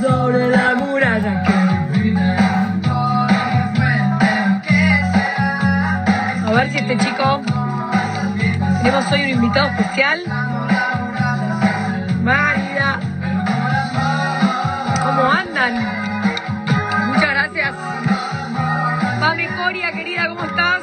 [0.00, 1.58] sobre la muralla que
[6.46, 7.42] A ver si este chico.
[8.82, 10.20] Tenemos hoy un invitado especial.
[12.22, 13.00] Marida.
[15.04, 15.74] ¿Cómo andan?
[17.08, 17.74] Muchas gracias.
[19.20, 20.82] Pame Coria, querida, ¿cómo estás?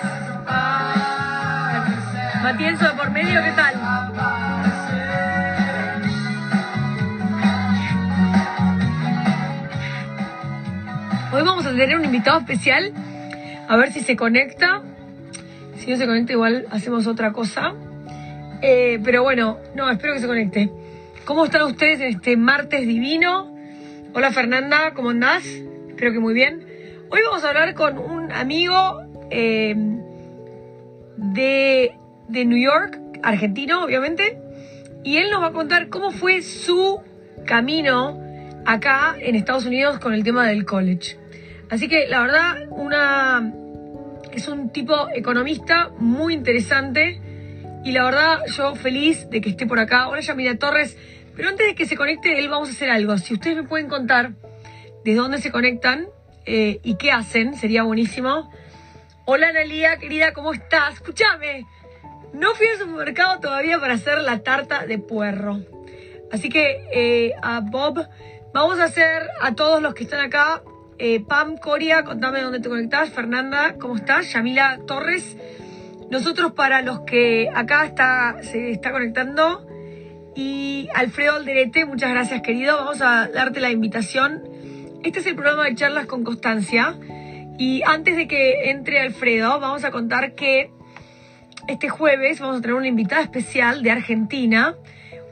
[2.43, 3.84] Matienzo de por medio, ¿qué tal?
[11.71, 12.93] Tener un invitado especial.
[13.67, 14.83] A ver si se conecta.
[15.77, 17.73] Si no se conecta, igual hacemos otra cosa.
[18.61, 20.71] Eh, pero bueno, no, espero que se conecte.
[21.25, 23.53] ¿Cómo están ustedes en este martes divino?
[24.13, 25.43] Hola Fernanda, ¿cómo andás?
[25.89, 26.65] Espero que muy bien.
[27.09, 29.75] Hoy vamos a hablar con un amigo eh,
[31.17, 31.91] de,
[32.27, 34.37] de New York, argentino, obviamente.
[35.03, 37.01] Y él nos va a contar cómo fue su
[37.45, 38.19] camino
[38.65, 41.17] acá en Estados Unidos con el tema del college.
[41.69, 43.51] Así que la verdad, una
[44.31, 47.21] es un tipo economista muy interesante
[47.83, 50.07] y la verdad yo feliz de que esté por acá.
[50.07, 50.97] Hola Yamila Torres,
[51.35, 53.17] pero antes de que se conecte él vamos a hacer algo.
[53.17, 54.33] Si ustedes me pueden contar
[55.03, 56.07] de dónde se conectan
[56.45, 58.51] eh, y qué hacen, sería buenísimo.
[59.25, 60.95] Hola Analia, querida, ¿cómo estás?
[60.95, 61.65] Escúchame,
[62.33, 65.61] no fui al supermercado todavía para hacer la tarta de puerro.
[66.31, 68.07] Así que eh, a Bob,
[68.53, 70.61] vamos a hacer a todos los que están acá
[70.97, 73.09] eh, Pam, Coria, contame dónde te conectás.
[73.09, 74.31] Fernanda, ¿cómo estás?
[74.31, 75.37] Yamila Torres.
[76.09, 79.67] Nosotros para los que acá está, se está conectando.
[80.35, 82.77] Y Alfredo Alderete, muchas gracias querido.
[82.77, 84.43] Vamos a darte la invitación.
[85.03, 86.95] Este es el programa de charlas con constancia.
[87.57, 90.71] Y antes de que entre Alfredo, vamos a contar que
[91.67, 94.75] este jueves vamos a tener una invitada especial de Argentina.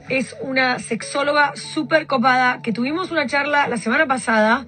[0.09, 4.65] Es una sexóloga súper copada que tuvimos una charla la semana pasada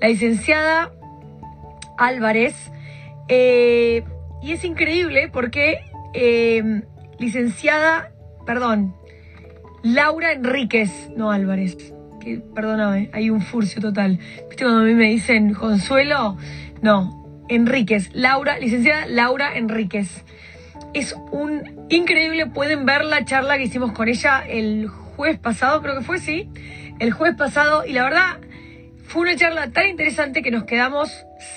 [0.00, 0.92] la licenciada
[1.96, 2.54] Álvarez.
[3.28, 4.04] Eh,
[4.42, 5.80] y es increíble porque
[6.14, 6.82] eh,
[7.18, 8.12] licenciada,
[8.46, 8.94] perdón,
[9.82, 11.76] Laura Enríquez, no Álvarez,
[12.20, 14.18] que perdóname, hay un furcio total.
[14.48, 16.36] ¿Viste cuando a mí me dicen Consuelo?
[16.82, 20.24] No, Enríquez, Laura, licenciada Laura Enríquez.
[20.94, 25.98] Es un increíble, pueden ver la charla que hicimos con ella el jueves pasado, creo
[25.98, 26.48] que fue, sí,
[26.98, 28.38] el jueves pasado, y la verdad
[29.08, 31.10] fue una charla tan interesante que nos quedamos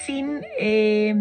[0.06, 1.14] sin, eh,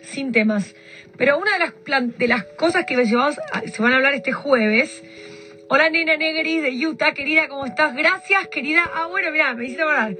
[0.00, 0.76] sin temas.
[1.18, 5.02] Pero una de las, de las cosas que se van a hablar este jueves.
[5.68, 7.96] Hola, nena Negri de Utah, querida, ¿cómo estás?
[7.96, 8.88] Gracias, querida.
[8.94, 10.14] Ah, bueno, mira, me hiciste hablar.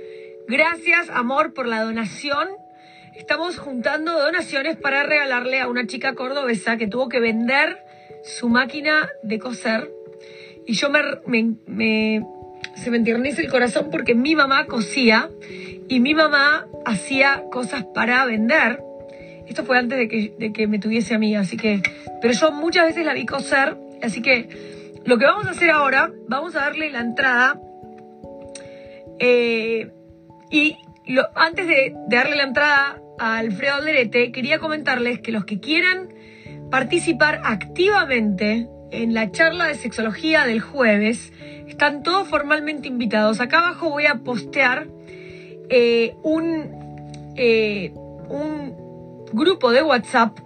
[0.48, 2.48] Gracias, amor, por la donación.
[3.14, 7.84] Estamos juntando donaciones para regalarle a una chica cordobesa que tuvo que vender
[8.24, 9.88] su máquina de coser.
[10.66, 12.22] Y yo me
[12.82, 15.30] se me entiernece el corazón porque mi mamá cosía
[15.88, 18.82] y mi mamá hacía cosas para vender.
[19.46, 21.82] Esto fue antes de que, de que me tuviese a mí, así que...
[22.20, 24.48] Pero yo muchas veces la vi coser, así que
[25.04, 27.60] lo que vamos a hacer ahora, vamos a darle la entrada.
[29.18, 29.90] Eh,
[30.50, 30.76] y
[31.34, 31.74] antes de,
[32.08, 36.08] de, darle la entrada a Alfredo Alderete, quería comentarles que los que quieran
[36.70, 41.32] participar activamente en la charla de sexología del jueves,
[41.66, 43.40] están todos formalmente invitados.
[43.40, 44.86] Acá abajo voy a postear
[45.70, 47.92] eh, un, eh,
[48.28, 50.38] un grupo de WhatsApp.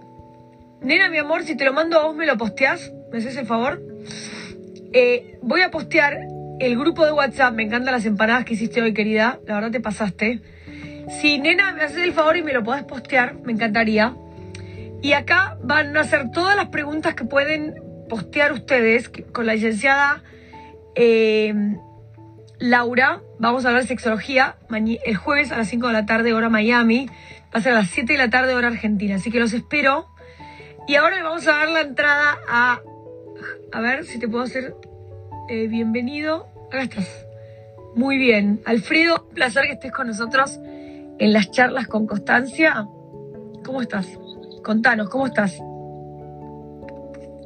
[0.81, 2.93] Nena, mi amor, si te lo mando a vos, me lo posteás.
[3.11, 3.81] ¿Me haces el favor?
[4.93, 6.17] Eh, voy a postear
[6.59, 7.53] el grupo de WhatsApp.
[7.53, 9.39] Me encantan las empanadas que hiciste hoy, querida.
[9.45, 10.41] La verdad te pasaste.
[11.09, 14.15] Si, nena, me haces el favor y me lo podés postear, me encantaría.
[15.01, 20.23] Y acá van a hacer todas las preguntas que pueden postear ustedes con la licenciada
[20.95, 21.53] eh,
[22.59, 24.55] Laura, vamos a hablar de sexología
[25.05, 27.07] el jueves a las 5 de la tarde, hora Miami.
[27.53, 29.15] Va a ser a las 7 de la tarde, hora Argentina.
[29.15, 30.07] Así que los espero.
[30.87, 32.81] Y ahora le vamos a dar la entrada a.
[33.71, 34.75] A ver si te puedo hacer
[35.49, 36.47] eh, bienvenido.
[36.67, 37.27] Acá estás.
[37.95, 38.61] Muy bien.
[38.65, 40.59] Alfredo, placer que estés con nosotros
[41.19, 42.87] en las charlas con Constancia.
[43.63, 44.07] ¿Cómo estás?
[44.63, 45.59] Contanos, ¿cómo estás?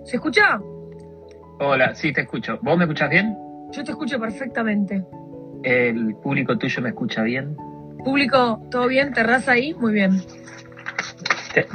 [0.04, 0.60] ¿Se escucha?
[1.60, 2.58] Hola, sí, te escucho.
[2.62, 3.38] ¿Vos me escuchas bien?
[3.72, 5.04] Yo te escucho perfectamente.
[5.64, 7.56] ¿El público tuyo me escucha bien?
[8.04, 9.14] Público, ¿todo bien?
[9.14, 9.74] ¿Terraz ahí?
[9.76, 10.22] Muy bien.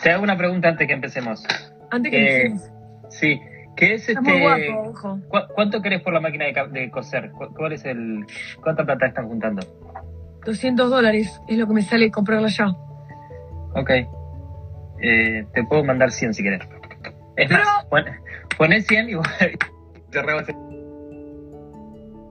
[0.03, 1.45] Te, hago una pregunta antes que empecemos.
[1.91, 2.71] Antes que eh, empecemos.
[3.11, 3.41] Sí.
[3.77, 4.21] ¿Qué es este?
[4.21, 5.21] Muy guapo, ojo.
[5.55, 7.31] ¿Cuánto querés por la máquina de, coser?
[7.31, 8.25] ¿Cuál es el,
[8.63, 9.63] ¿Cuánta plata están juntando?
[10.45, 12.69] 200 dólares es lo que me sale comprarla ya.
[13.75, 13.91] Ok.
[15.01, 16.63] Eh, te puedo mandar 100 si querés.
[17.37, 17.65] Es Pero...
[17.65, 17.87] más,
[18.57, 19.13] Pones 100 y
[20.11, 20.23] te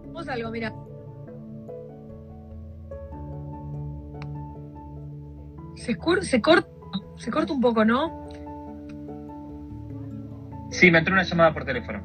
[0.05, 0.73] Vamos algo, mira.
[5.75, 6.69] Se, se, corta,
[7.17, 8.25] se corta un poco, ¿no?
[10.71, 12.01] Sí, me entró una llamada por teléfono.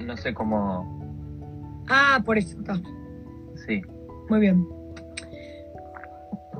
[0.00, 1.84] No sé cómo.
[1.88, 2.74] Ah, por eso está.
[3.66, 3.82] Sí.
[4.28, 4.66] Muy bien.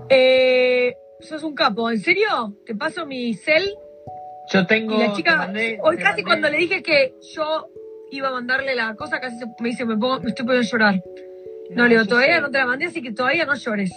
[0.09, 2.57] Eh, sos un capo, ¿en serio?
[2.65, 3.65] ¿Te paso mi cel?
[4.53, 4.97] Yo tengo.
[4.97, 5.53] Y la chica,
[5.83, 7.69] hoy casi cuando le dije que yo
[8.11, 11.03] iba a mandarle la cosa, casi me dice, me, pongo, me estoy poniendo a llorar.
[11.71, 13.91] No, le digo, todavía no te la mandé, así que todavía no llores.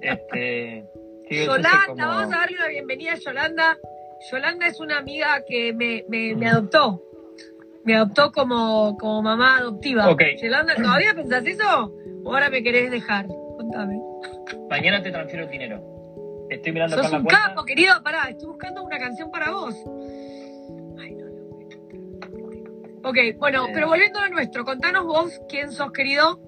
[0.00, 0.86] este,
[1.30, 3.78] Yolanda, vamos a darle una bienvenida a Yolanda.
[4.30, 7.02] Yolanda es una amiga que me, me, me adoptó.
[7.84, 10.16] Me adoptó como, como mamá adoptiva.
[10.40, 11.92] Yolanda, ¿todavía pensás eso?
[12.24, 13.26] ¿O ahora me querés dejar?
[13.26, 14.00] Contame.
[14.70, 15.93] Mañana te transfiero el dinero.
[16.50, 18.02] Estoy mirando Sos un capo, querido.
[18.02, 19.74] Pará, estoy buscando una canción para vos.
[21.00, 21.26] Ay, no,
[23.08, 23.70] Ok, bueno, eh.
[23.72, 26.40] pero volviendo a nuestro, contanos vos quién sos, querido.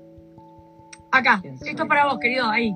[1.13, 2.75] Acá, esto es para vos, querido, ahí.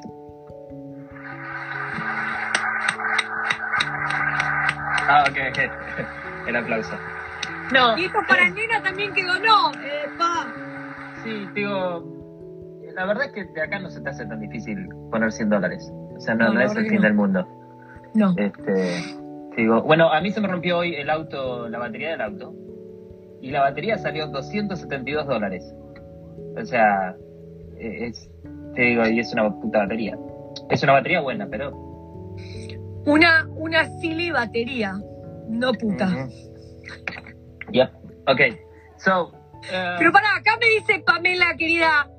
[5.09, 5.59] Ah, ok, ok.
[6.47, 6.95] El aplauso.
[7.73, 7.97] No.
[7.99, 9.73] Y esto para Nena también quedó no.
[9.73, 10.47] Eh, pa.
[11.23, 12.05] Sí, digo,
[12.95, 15.93] la verdad es que de acá no se te hace tan difícil poner 100 dólares.
[16.21, 17.49] O sea, no, es el fin del mundo.
[18.13, 18.35] No.
[18.37, 19.03] Este,
[19.57, 22.55] digo, bueno, a mí se me rompió hoy el auto, la batería del auto.
[23.41, 25.75] Y la batería salió 272 dólares.
[26.61, 27.17] O sea,
[27.79, 28.31] e, es,
[28.75, 30.19] te digo, y es una puta batería.
[30.69, 31.71] Es una batería buena, pero.
[33.07, 35.01] Una, una silly batería,
[35.49, 36.29] no puta.
[37.73, 37.91] Yep,
[38.27, 38.41] ok.
[38.99, 39.29] So.
[39.29, 42.11] Uh, pero para, acá me dice Pamela, querida,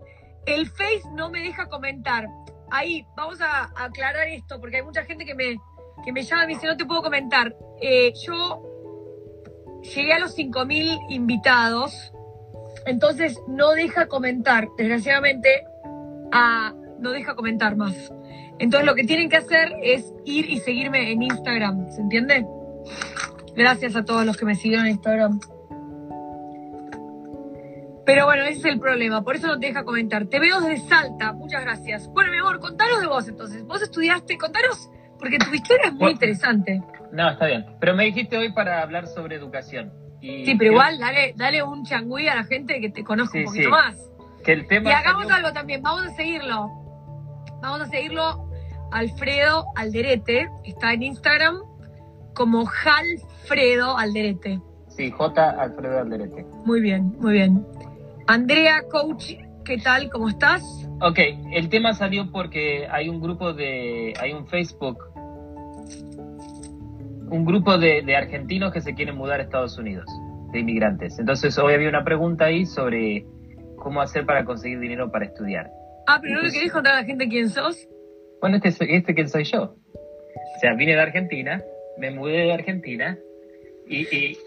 [0.47, 2.25] el Face no me deja comentar.
[2.71, 5.57] Ahí, vamos a, aclarar esto, porque hay mucha gente que me,
[6.03, 7.53] que me llama y me dice, no te puedo comentar.
[7.81, 8.63] Eh, yo
[9.81, 12.13] llegué a los 5.000 invitados,
[12.85, 15.65] entonces no deja comentar, desgraciadamente,
[16.31, 18.13] a, no deja comentar más.
[18.57, 22.45] Entonces lo que tienen que hacer es ir y seguirme en Instagram, ¿se entiende?
[23.55, 25.39] Gracias a todos los que me siguieron en Instagram.
[28.05, 30.25] Pero bueno, ese es el problema, por eso no te deja comentar.
[30.25, 32.07] Te veo desde Salta, muchas gracias.
[32.07, 33.63] Bueno, mi amor, contanos de vos entonces.
[33.63, 34.89] Vos estudiaste, contanos,
[35.19, 36.81] porque tu historia es muy interesante.
[37.11, 37.65] No, está bien.
[37.79, 39.93] Pero me dijiste hoy para hablar sobre educación.
[40.21, 43.69] sí, pero igual, dale, dale un changüí a la gente que te conozca un poquito
[43.69, 43.95] más.
[44.43, 46.69] Que el tema y hagamos algo también, vamos a seguirlo.
[47.61, 48.49] Vamos a seguirlo.
[48.91, 51.61] Alfredo Alderete, está en Instagram
[52.33, 54.59] como Jalfredo Alderete.
[54.89, 55.49] Sí, J.
[55.49, 56.45] Alfredo Alderete.
[56.65, 57.65] Muy bien, muy bien.
[58.31, 59.33] Andrea, coach,
[59.65, 60.09] ¿qué tal?
[60.09, 60.63] ¿Cómo estás?
[61.01, 61.19] Ok,
[61.51, 64.99] el tema salió porque hay un grupo de, hay un Facebook,
[67.29, 70.05] un grupo de, argentinos que se quieren mudar a Estados Unidos,
[70.53, 71.19] de inmigrantes.
[71.19, 73.25] Entonces hoy había una pregunta ahí sobre
[73.75, 75.69] cómo hacer para conseguir dinero para estudiar.
[76.07, 77.85] Ah, pero ¿no le querés contar a la gente quién sos?
[78.39, 79.63] Bueno, este, este quién soy yo.
[79.63, 81.61] O sea, vine de Argentina,
[81.97, 83.17] me mudé de Argentina
[83.89, 84.37] y, y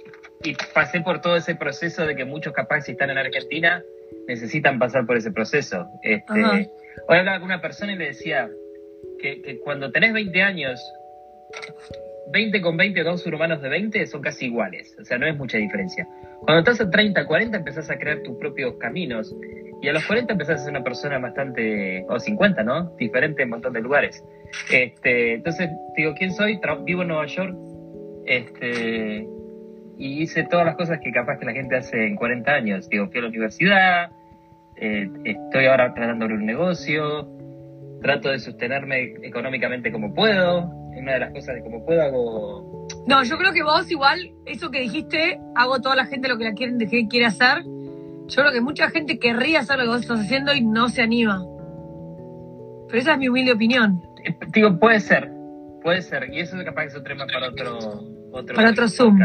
[0.72, 3.82] pasé por todo ese proceso de que muchos capaz si están en Argentina
[4.26, 5.86] necesitan pasar por ese proceso.
[6.02, 6.32] Este,
[7.08, 8.50] hoy hablaba con una persona y le decía
[9.20, 10.80] que, cuando tenés 20 años,
[12.32, 15.36] 20 con 20 o dos humanos de 20 son casi iguales, o sea, no es
[15.36, 16.06] mucha diferencia.
[16.40, 19.34] Cuando estás a 30, 40 empezás a crear tus propios caminos
[19.82, 22.94] y a los 40 empezás a ser una persona bastante, o 50, ¿no?
[22.96, 24.24] Diferente en un montón de lugares.
[24.70, 26.58] Este, entonces, digo, ¿quién soy?
[26.84, 27.54] vivo en Nueva York.
[28.26, 29.26] Este,
[30.04, 32.90] y hice todas las cosas que capaz que la gente hace en 40 años.
[32.90, 34.10] Digo, fui a la universidad,
[34.76, 37.26] eh, estoy ahora tratando de abrir un negocio,
[38.02, 40.66] trato de sostenerme económicamente como puedo.
[40.94, 42.86] Una de las cosas de cómo puedo hago...
[43.06, 46.44] No, yo creo que vos igual, eso que dijiste, hago toda la gente lo que
[46.44, 47.64] la quieren, que quiere hacer.
[47.64, 51.00] Yo creo que mucha gente querría hacer lo que vos estás haciendo y no se
[51.00, 51.42] anima.
[52.88, 54.02] Pero esa es mi humilde opinión.
[54.52, 55.30] Digo, puede ser,
[55.82, 56.28] puede ser.
[56.30, 57.78] Y eso es capaz que es otro tema para otro,
[58.32, 59.18] otro para otro Zoom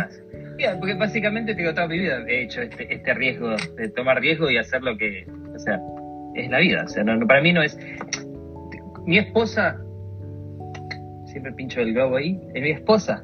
[0.80, 4.58] porque básicamente tengo toda mi vida he hecho este, este riesgo de tomar riesgo y
[4.58, 5.26] hacer lo que,
[5.56, 5.80] o sea,
[6.36, 6.84] es la vida.
[6.86, 7.78] O sea, no, para mí no es.
[9.06, 9.78] Mi esposa,
[11.26, 13.24] siempre pincho el globo ahí, es mi esposa.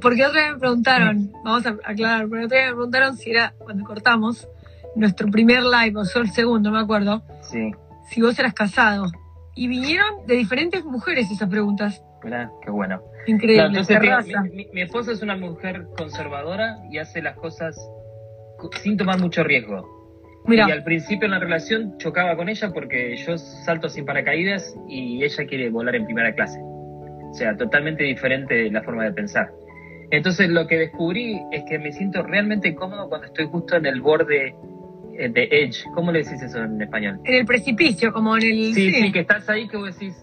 [0.00, 3.54] Porque otra vez me preguntaron, vamos a aclarar, porque otra vez me preguntaron si era
[3.58, 4.48] cuando cortamos
[4.96, 7.22] nuestro primer live, o solo el segundo, no me acuerdo.
[7.42, 7.70] Sí.
[8.08, 9.06] Si vos eras casado.
[9.54, 12.02] Y vinieron de diferentes mujeres esas preguntas.
[12.24, 13.02] Mira, qué bueno.
[13.26, 13.82] Increíble.
[14.72, 17.76] mi, esposa es una mujer conservadora y hace las cosas
[18.82, 20.00] sin tomar mucho riesgo.
[20.48, 25.22] Y al principio en la relación chocaba con ella porque yo salto sin paracaídas y
[25.22, 26.58] ella quiere volar en primera clase.
[26.60, 29.50] O sea, totalmente diferente la forma de pensar.
[30.10, 34.00] Entonces lo que descubrí es que me siento realmente cómodo cuando estoy justo en el
[34.00, 34.54] borde
[35.16, 35.84] eh, de edge.
[35.94, 37.20] ¿Cómo le decís eso en español?
[37.24, 38.74] En el precipicio, como en el...
[38.74, 40.16] Sí, sí, que estás ahí que vos decís,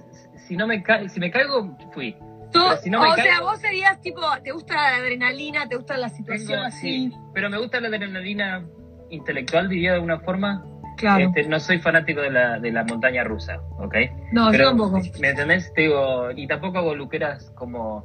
[0.47, 2.15] si no me si me caigo, fui.
[2.51, 5.75] Tú- Pero si no me o sea, vos serías tipo, te gusta la adrenalina, te
[5.75, 7.09] gusta la situación así.
[7.09, 8.65] sí, pero me gusta la adrenalina
[9.09, 10.63] intelectual, diría de alguna forma.
[10.97, 11.25] Claro.
[11.27, 13.95] Este, no soy fanático de la, de la montaña rusa, ¿ok?
[14.31, 14.99] no, Pero, yo tampoco.
[15.19, 15.71] ¿Me entendés?
[15.73, 18.03] Te Digo, y tampoco hago luqueras como.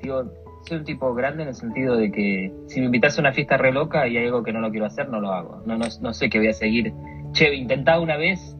[0.00, 0.30] Digo,
[0.68, 3.56] soy un tipo grande en el sentido de que si me invitas a una fiesta
[3.56, 5.62] re loca y hay algo que no lo quiero hacer, no lo hago.
[5.66, 6.92] No, no, no sé que voy a seguir.
[7.32, 8.56] Che, intentá una vez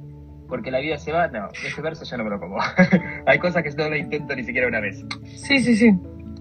[0.48, 1.28] porque la vida se va.
[1.28, 2.58] No, ese verso ya no me lo como.
[3.26, 5.04] hay cosas que no lo intento ni siquiera una vez.
[5.36, 5.92] Sí, sí, sí.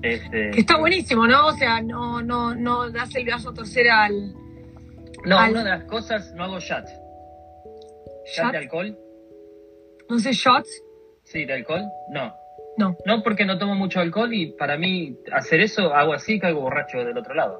[0.01, 1.47] Este, Que está buenísimo, ¿no?
[1.47, 4.33] O sea, no, no, no das el brazo a torcer al
[5.25, 6.85] no, al- una de las cosas, no hago shot.
[6.85, 8.51] ¿Shot shot.
[8.51, 8.97] de alcohol?
[10.09, 10.83] No sé, shots.
[11.23, 11.83] Sí, de alcohol.
[12.11, 12.33] No.
[12.77, 12.95] No.
[13.05, 16.99] No, porque no tomo mucho alcohol y para mí hacer eso hago así, caigo borracho
[16.99, 17.59] del otro lado.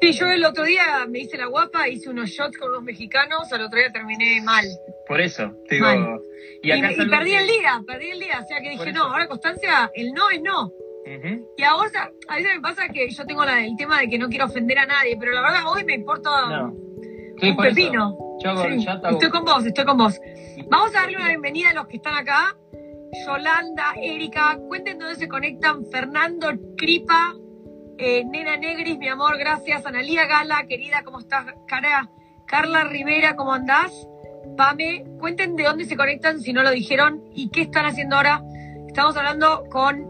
[0.00, 3.50] Sí, yo el otro día me hice la guapa, hice unos shots con unos mexicanos,
[3.52, 4.64] al otro día terminé mal.
[5.06, 5.86] Por eso, te digo.
[5.86, 6.20] Mal.
[6.62, 8.40] Y acá perdí el día, perdí el día.
[8.42, 10.70] O sea que dije, no, ahora Constancia, el no es no.
[11.56, 14.28] Y ahora, a veces me pasa que yo tengo la, el tema de que no
[14.28, 16.74] quiero ofender a nadie, pero la verdad hoy me importa No.
[17.40, 18.18] Sí, un pepino.
[18.42, 20.18] Yo Sí, hago- estoy con vos, estoy con vos.
[20.68, 22.56] Vamos a darle una bienvenida a los que están acá.
[23.24, 25.86] Yolanda, Erika, cuenten dónde se conectan.
[25.90, 27.34] Fernando, Cripa,
[27.98, 29.86] eh, Nena Negris, mi amor, gracias.
[29.86, 31.46] Analía Gala, querida, ¿cómo estás?
[31.66, 32.08] Cara,
[32.46, 33.92] Carla Rivera, ¿cómo andás?
[34.56, 38.42] Pame, cuenten de dónde se conectan si no lo dijeron y qué están haciendo ahora.
[38.86, 40.06] Estamos hablando con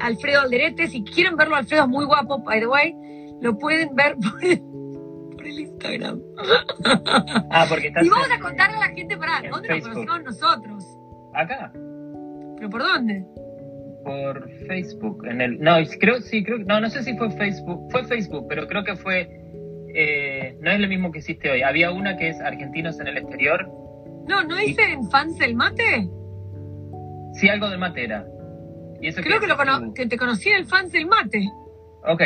[0.00, 0.88] Alfredo Alderete.
[0.88, 2.94] Si quieren verlo, Alfredo es muy guapo, by the way.
[3.40, 4.60] Lo pueden ver por el,
[5.36, 6.20] por el Instagram.
[7.50, 10.22] Ah, porque estás Y vamos a contarle a la gente, para en ¿dónde nos conocimos
[10.22, 10.84] nosotros?
[11.34, 11.72] acá,
[12.56, 13.26] ¿Pero por dónde?
[14.04, 15.26] Por Facebook.
[15.26, 18.66] En el, no, creo, sí, creo, no, no sé si fue Facebook, fue Facebook, pero
[18.66, 19.28] creo que fue,
[19.94, 21.62] eh, no es lo mismo que hiciste hoy.
[21.62, 23.68] Había una que es Argentinos en el exterior,
[24.26, 26.08] No, ¿no dicen fans del mate?
[27.34, 28.26] sí, algo de mate era.
[29.00, 31.46] Y eso Creo que, lo cono- que te conocí en el fans del mate.
[32.04, 32.22] Ok,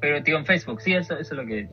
[0.00, 1.68] pero digo en Facebook, sí, eso, eso es lo que...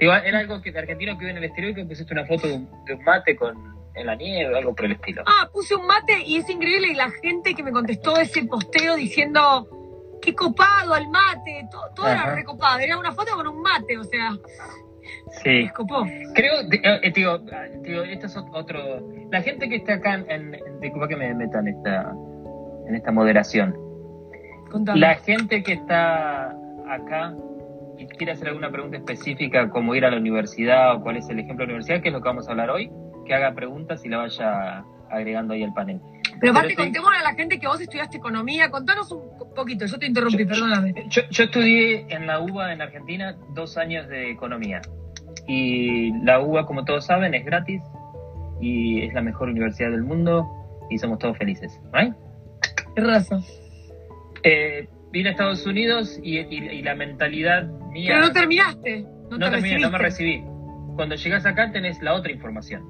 [0.00, 2.24] Digo, era algo que de argentino que vive en el exterior y que pusiste una
[2.24, 3.56] foto de un, de un mate con
[4.00, 5.22] en la nieve algo por el estilo.
[5.26, 8.96] Ah, puse un mate y es increíble y la gente que me contestó ese posteo
[8.96, 9.68] diciendo
[10.22, 14.04] qué copado al mate, todo, todo era recopado, era una foto con un mate, o
[14.04, 14.30] sea,
[15.42, 15.64] Sí.
[15.64, 16.04] me copó.
[16.34, 17.38] Creo, eh, eh, digo,
[17.82, 18.78] digo, esto es ot- otro...
[19.30, 22.12] La gente que está acá, en, en- disculpa que me meta en esta,
[22.86, 23.74] en esta moderación.
[24.70, 24.98] Contame.
[25.00, 26.50] La gente que está
[26.90, 27.34] acá
[27.96, 31.38] y quiere hacer alguna pregunta específica como ir a la universidad o cuál es el
[31.38, 32.90] ejemplo de la universidad, que es lo que vamos a hablar hoy,
[33.28, 36.00] que haga preguntas y la vaya agregando ahí al panel.
[36.40, 36.86] Pero aparte pero sí.
[36.88, 39.22] contémosle a la gente que vos estudiaste economía, contanos un
[39.54, 40.94] poquito, yo te interrumpí, Yo- perdóname.
[41.08, 44.80] Yo, yo estudié en la UBA en Argentina dos años de economía.
[45.46, 47.80] Y la UBA, como todos saben, es gratis
[48.60, 50.46] y es la mejor universidad del mundo
[50.90, 51.80] y somos todos felices.
[51.92, 52.12] ¿right?
[52.94, 53.42] Qué razón.
[54.42, 58.10] Eh, vine a Estados Unidos y, y- y la mentalidad mía...
[58.14, 60.42] Pero no terminaste, no, no te terminé, no me recibiste.
[60.44, 60.94] recibí.
[60.96, 62.82] Cuando llegas acá tenés la otra información,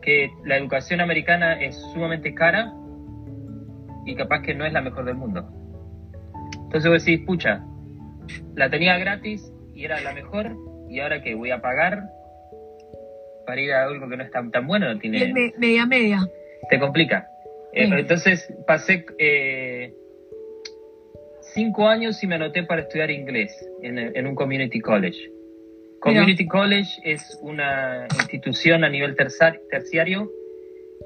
[0.00, 2.72] que la educación americana es sumamente cara
[4.06, 5.48] y capaz que no es la mejor del mundo.
[6.64, 7.64] Entonces vos decís, pucha,
[8.54, 10.56] la tenía gratis y era la mejor
[10.88, 12.02] y ahora que voy a pagar
[13.46, 16.20] para ir a algo que no es tan, tan bueno, tiene, me- media media.
[16.68, 17.26] te complica.
[17.72, 17.88] Eh.
[17.90, 19.92] Entonces pasé eh,
[21.54, 23.52] cinco años y me anoté para estudiar inglés
[23.82, 25.18] en, en un community college.
[26.00, 30.30] Community college es una institución a nivel terciar- terciario.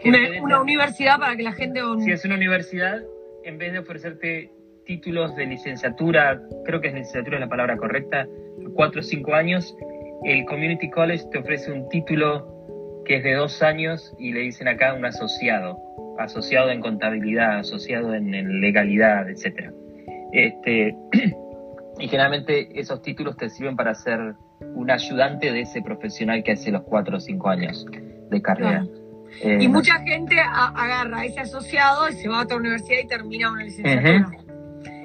[0.01, 1.81] que Una, de una ser- universidad para que la gente...
[2.01, 3.03] Si es una universidad,
[3.45, 4.51] en vez de ofrecerte
[4.87, 8.27] títulos de licenciatura, creo que es licenciatura la palabra correcta,
[8.75, 9.75] cuatro o cinco años,
[10.25, 12.51] el Community College te ofrece un título
[13.05, 15.77] que es de dos años y le dicen acá un asociado,
[16.19, 19.73] asociado en contabilidad, asociado en, en legalidad, etcétera.
[20.33, 20.97] Este,
[21.99, 26.71] y generalmente esos títulos te sirven para ser un ayudante de ese profesional que hace
[26.71, 27.87] los cuatro o cinco años
[28.31, 28.87] de carrera.
[29.43, 33.07] Eh, Y mucha gente a- agarra ese asociado y se va a otra universidad y
[33.07, 34.31] termina una licenciatura.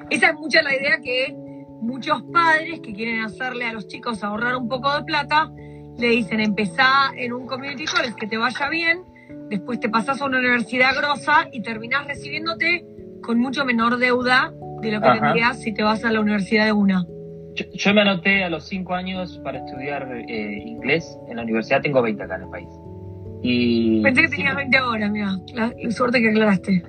[0.10, 1.36] Esa es mucha la idea que
[1.82, 5.51] muchos padres que quieren hacerle a los chicos ahorrar un poco de plata,
[5.98, 9.01] le dicen empezá en un community college que te vaya bien,
[9.50, 12.86] después te pasás a una universidad grosa y terminás recibiéndote
[13.22, 15.20] con mucho menor deuda de lo que Ajá.
[15.22, 17.06] tendrías si te vas a la universidad de una.
[17.56, 21.82] Yo, yo me anoté a los 5 años para estudiar eh, inglés en la universidad.
[21.82, 22.70] Tengo 20 acá en el país.
[23.41, 26.84] Y, Pensé que tenías 20 horas, mira, la suerte que aclaraste.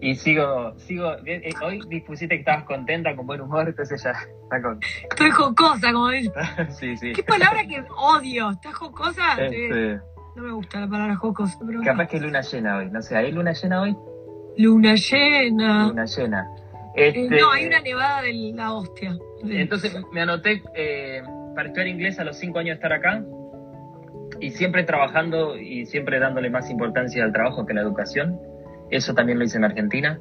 [0.00, 1.12] y sigo, sigo.
[1.26, 4.80] eh, eh, hoy dispusiste que estabas contenta, con buen humor, entonces ya está con.
[5.10, 6.32] Estoy jocosa, como dices.
[6.80, 7.12] sí, sí.
[7.12, 8.50] ¿Qué palabra que odio?
[8.50, 9.34] ¿Estás jocosa?
[9.38, 10.00] Este,
[10.34, 12.90] No me gusta la palabra jocosa, pero capaz que es luna llena hoy.
[12.90, 13.96] No sé, ¿hay luna llena hoy?
[14.56, 15.88] luna llena.
[15.88, 16.46] Luna llena.
[16.94, 19.16] Este, no, hay una nevada de la hostia.
[19.42, 21.22] Entonces me anoté eh,
[21.54, 23.24] para estudiar inglés a los cinco años de estar acá
[24.40, 28.38] y siempre trabajando y siempre dándole más importancia al trabajo que a la educación.
[28.90, 30.20] Eso también lo hice en Argentina.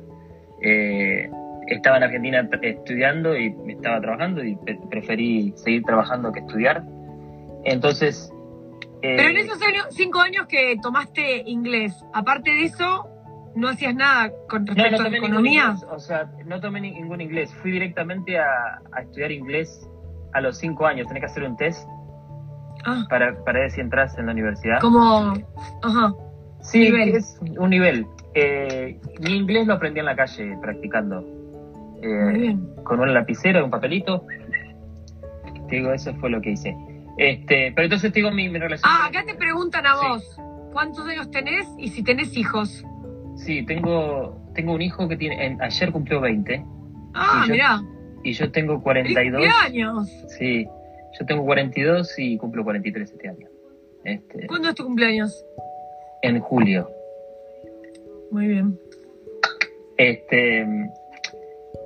[0.61, 1.29] Eh,
[1.67, 4.57] estaba en Argentina estudiando y estaba trabajando y
[4.89, 6.83] preferí seguir trabajando que estudiar.
[7.63, 8.31] Entonces...
[9.01, 9.57] Pero en esos
[9.89, 13.10] cinco años que tomaste inglés, aparte de eso,
[13.55, 15.75] ¿No hacías nada con respecto a la economía?
[15.89, 17.53] o sea, no tomé ningún inglés.
[17.61, 19.87] Fui directamente a, estudiar inglés
[20.33, 21.07] a los cinco años.
[21.07, 21.87] Tenés que hacer un test
[22.85, 23.05] ah.
[23.09, 24.79] para, para ver si entras en la universidad.
[24.79, 25.33] Como,
[25.83, 26.13] ajá.
[26.61, 28.05] Sí, es un nivel.
[28.33, 31.25] Eh, mi inglés lo aprendí en la calle practicando.
[32.01, 34.25] Eh, con un lapicero y un papelito.
[35.67, 36.75] Te digo, eso fue lo que hice.
[37.17, 38.89] Este, pero entonces te digo mi, relación.
[38.91, 40.37] Ah, acá te preguntan a vos.
[40.71, 42.85] ¿Cuántos años tenés y si tenés hijos?
[43.35, 46.65] Sí, tengo, tengo un hijo que tiene, ayer cumplió 20.
[47.13, 47.81] Ah, mira.
[48.23, 49.43] Y yo tengo 42.
[49.63, 50.09] años?
[50.37, 50.67] Sí,
[51.19, 53.47] yo tengo 42 y cumplo 43 este año.
[54.03, 55.45] Este, ¿Cuándo es tu cumpleaños?
[56.21, 56.89] En julio.
[58.31, 58.79] Muy bien.
[59.97, 60.65] Este.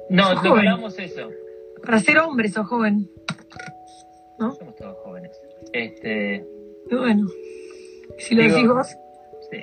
[0.10, 1.30] No, lo hablamos eso.
[1.84, 3.10] Para ser hombre sos joven.
[4.40, 4.54] ¿No?
[4.54, 5.32] Somos todos jóvenes.
[5.74, 6.46] Este.
[6.90, 7.28] Y bueno.
[8.18, 8.88] Si lo decís vos.
[9.52, 9.60] Sí.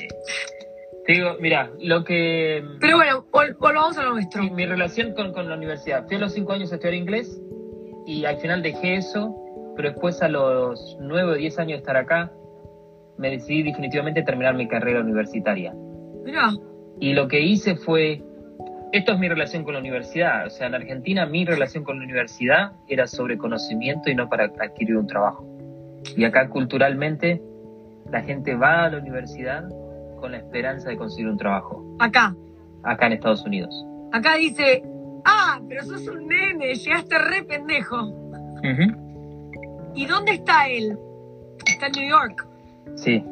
[1.06, 2.64] Te digo, mira, lo que...
[2.80, 3.26] Pero bueno,
[3.58, 4.44] volvamos a lo nuestro.
[4.44, 6.06] mi relación con, con, la universidad.
[6.06, 7.40] Fui a los cinco años a estudiar inglés
[8.06, 9.34] y al final dejé eso,
[9.76, 12.32] pero después a los nueve o diez años de estar acá,
[13.18, 15.74] me decidí definitivamente terminar mi carrera universitaria.
[16.24, 16.50] Mira.
[17.00, 18.22] Y lo que hice fue,
[18.92, 20.46] esto es mi relación con la universidad.
[20.46, 24.44] O sea, en Argentina mi relación con la universidad era sobre conocimiento y no para
[24.44, 25.44] adquirir un trabajo.
[26.16, 27.42] Y acá culturalmente
[28.08, 29.64] la gente va a la universidad
[30.22, 31.84] con la esperanza de conseguir un trabajo.
[31.98, 32.34] Acá.
[32.84, 33.74] Acá en Estados Unidos.
[34.12, 34.82] Acá dice,
[35.24, 37.96] ah, pero sos un nene, llegaste re pendejo.
[39.94, 40.96] ¿Y dónde está él?
[41.66, 42.46] Está en New York.
[42.94, 43.22] Sí.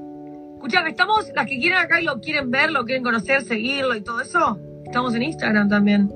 [0.55, 4.03] Escuchame, estamos, las que quieren acá y lo quieren ver, lo quieren conocer, seguirlo y
[4.03, 6.13] todo eso, estamos en Instagram también.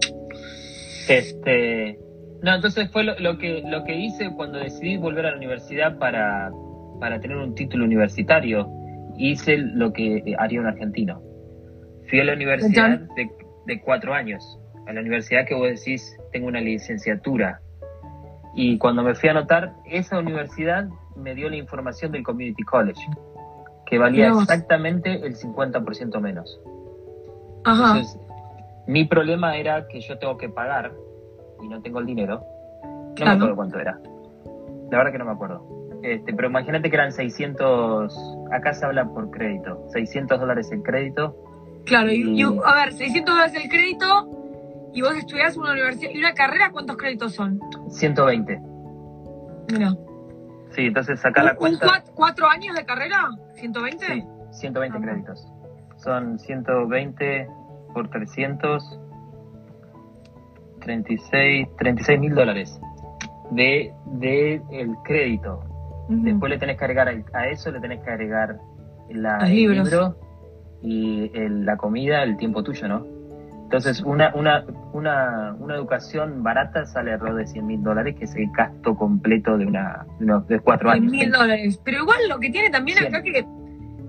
[1.09, 1.98] Este,
[2.42, 6.51] no, entonces fue lo, que lo que hice cuando decidí volver a la universidad para,
[7.01, 8.68] para tener un título universitario
[9.16, 11.22] hice lo que haría un argentino.
[12.09, 13.00] Fui a la universidad
[13.66, 17.61] de, cuatro años, a la universidad que vos decís, tengo una licenciatura.
[18.55, 23.00] Y cuando me fui a anotar, esa universidad me dio la información del Community College,
[23.87, 26.61] que valía exactamente el 50% menos.
[27.64, 27.98] Ajá.
[27.98, 28.20] Entonces,
[28.87, 30.92] mi problema era que yo tengo que pagar
[31.62, 32.44] y no tengo el dinero.
[33.18, 33.98] No me acuerdo cuánto era.
[34.90, 35.84] La verdad que no me acuerdo.
[36.05, 38.14] Este, pero imagínate que eran 600,
[38.53, 41.35] acá se habla por crédito, 600 dólares el crédito.
[41.87, 46.35] Claro, y, a ver, 600 dólares el crédito y vos estudiás una universidad y una
[46.35, 47.59] carrera, ¿cuántos créditos son?
[47.88, 48.61] 120.
[49.73, 49.95] Mira.
[50.73, 52.05] Sí, entonces saca la cuenta.
[52.14, 53.31] ¿Cuatro años de carrera?
[53.57, 53.99] ¿120?
[54.01, 54.25] Sí,
[54.61, 55.49] 120 ah, créditos.
[55.97, 57.49] Son 120
[57.95, 59.01] por 300,
[60.83, 62.79] 36, 36 mil dólares
[63.53, 65.73] de, de el crédito.
[66.09, 68.59] Después le tenés que agregar a eso, le tenés que agregar
[69.11, 70.17] la, el libro
[70.83, 73.07] y la comida, el tiempo tuyo, ¿no?
[73.64, 78.35] Entonces, una, una, una, una educación barata sale alrededor de 100 mil dólares, que es
[78.37, 81.11] el gasto completo de una de, cuatro años.
[81.11, 81.81] 100 mil dólares.
[81.83, 83.45] Pero igual lo que tiene también acá que,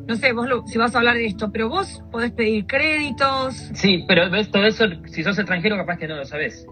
[0.08, 3.56] no sé, vos si vas a hablar de esto, pero vos podés pedir créditos.
[3.74, 6.68] Sí, pero ves todo eso, si sos extranjero capaz que no lo sabes.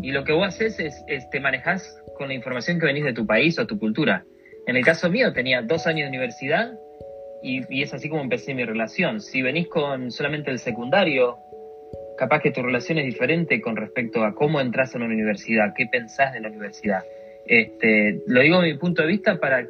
[0.00, 3.12] Y lo que vos haces es, es te manejás con la información que venís de
[3.12, 4.24] tu país o tu cultura.
[4.66, 6.72] En el caso mío tenía dos años de universidad
[7.42, 9.20] y, es así como empecé mi relación.
[9.20, 11.38] Si venís con solamente el secundario,
[12.18, 15.86] capaz que tu relación es diferente con respecto a cómo entras en una universidad, qué
[15.86, 17.04] pensás de la universidad.
[17.46, 19.64] Este, lo digo de mi punto de vista para,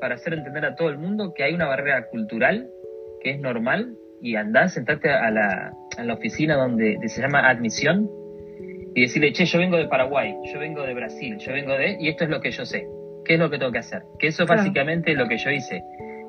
[0.00, 2.70] para hacer entender a todo el mundo que hay una barrera cultural
[3.22, 8.08] que es normal y andás, sentarte a la, a la oficina donde se llama admisión
[8.94, 11.98] y decirle, che, yo vengo de Paraguay, yo vengo de Brasil, yo vengo de...
[12.00, 12.88] y esto es lo que yo sé.
[13.28, 14.04] ¿Qué es lo que tengo que hacer?
[14.18, 15.84] Que eso es básicamente lo que yo hice.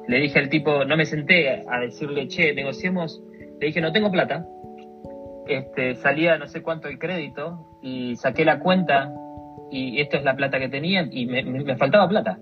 [0.09, 3.23] Le dije al tipo, no me senté a decirle, che, negociemos.
[3.61, 4.45] Le dije, no tengo plata.
[5.47, 9.13] Este, salía no sé cuánto el crédito y saqué la cuenta
[9.71, 12.37] y esto es la plata que tenía y me, faltaba plata.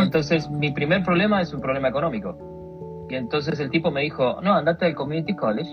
[0.00, 2.38] Entonces, mi primer problema es un problema económico.
[3.10, 5.70] Y entonces el tipo me dijo, no, andate al Community College,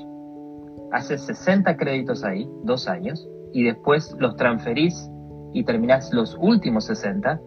[0.92, 5.10] haces 60 créditos ahí, dos años, y después los transferís
[5.54, 7.40] y terminás los últimos 60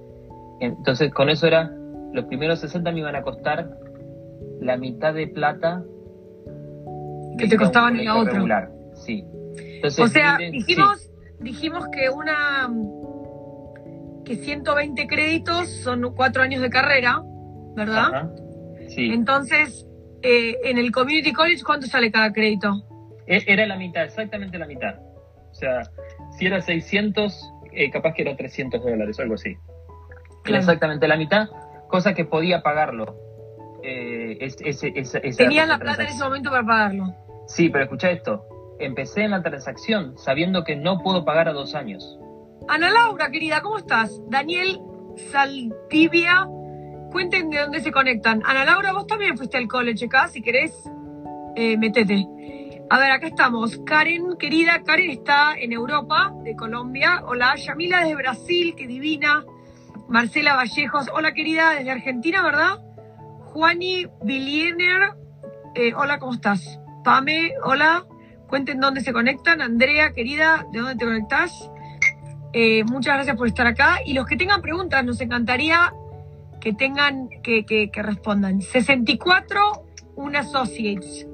[0.61, 1.71] entonces, con eso era,
[2.13, 3.71] los primeros 60 me iban a costar
[4.61, 5.83] la mitad de plata
[7.39, 8.35] que te costaban a otro.
[8.35, 8.71] Regular.
[8.95, 9.25] Sí.
[10.01, 12.71] o sea, dijimos dijimos que una
[14.25, 17.23] que 120 créditos son cuatro años de carrera,
[17.77, 18.07] ¿verdad?
[18.15, 18.31] Ajá.
[18.89, 19.11] Sí.
[19.13, 19.87] Entonces,
[20.23, 22.85] eh, en el Community College, ¿cuánto sale cada crédito?
[23.27, 24.97] E- Era la mitad, exactamente la mitad.
[25.51, 25.83] O sea,
[26.37, 29.55] si era 600, eh, capaz que era 300 dólares o algo así.
[30.53, 31.49] Era exactamente la mitad,
[31.89, 33.17] cosa que podía pagarlo.
[33.83, 37.15] Eh, es- esa- esa la plata en ese momento para pagarlo.
[37.47, 38.45] Sí, pero escucha esto.
[38.79, 42.19] Empecé en la transacción sabiendo que no puedo pagar a dos años.
[42.69, 44.21] Ana Laura, querida, ¿cómo estás?
[44.29, 44.81] Daniel
[45.31, 46.49] Saldivia,
[47.13, 48.43] cuenten de dónde se conectan.
[48.45, 50.73] Ana Laura, vos también fuiste al college acá, si querés,
[51.55, 52.27] eh, metete.
[52.91, 53.79] A ver, acá estamos.
[53.87, 57.23] Karen, querida, Karen está en Europa, de Colombia.
[57.27, 59.45] Hola, Yamila desde Brasil, qué divina.
[60.09, 62.79] Marcela Vallejos, hola querida, desde Argentina, ¿verdad?
[63.47, 65.13] Juani Billionaire,
[65.75, 66.79] eh, hola, ¿cómo estás?
[67.05, 68.05] Pame, hola,
[68.49, 69.61] cuenten dónde se conectan.
[69.61, 71.71] Andrea, querida, ¿de dónde te conectás?
[72.53, 73.99] Eh, muchas gracias por estar acá.
[74.05, 75.93] Y los que tengan preguntas, nos encantaría
[76.61, 78.61] que tengan, que, que, que respondan.
[78.61, 79.61] 64,
[80.17, 81.27] un Associates.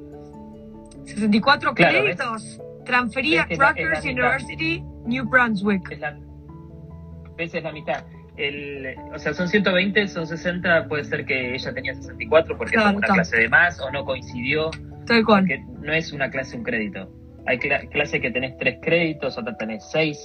[1.04, 2.60] 64 Claro, créditos.
[2.84, 4.04] Transfería Es que es la- es la Rutgers.
[4.04, 5.88] University, New Brunswick.
[6.00, 8.04] La mitad.
[8.36, 12.88] El, o sea, son 120, son 60, puede ser que ella tenía 64 porque Claro,
[12.88, 14.70] tomó una clase de más o no coincidió,
[15.06, 15.40] Tal cual.
[15.42, 17.10] porque no es una clase un crédito.
[17.46, 20.18] Hay cla- clase que tenés tres créditos, otra tenés seis,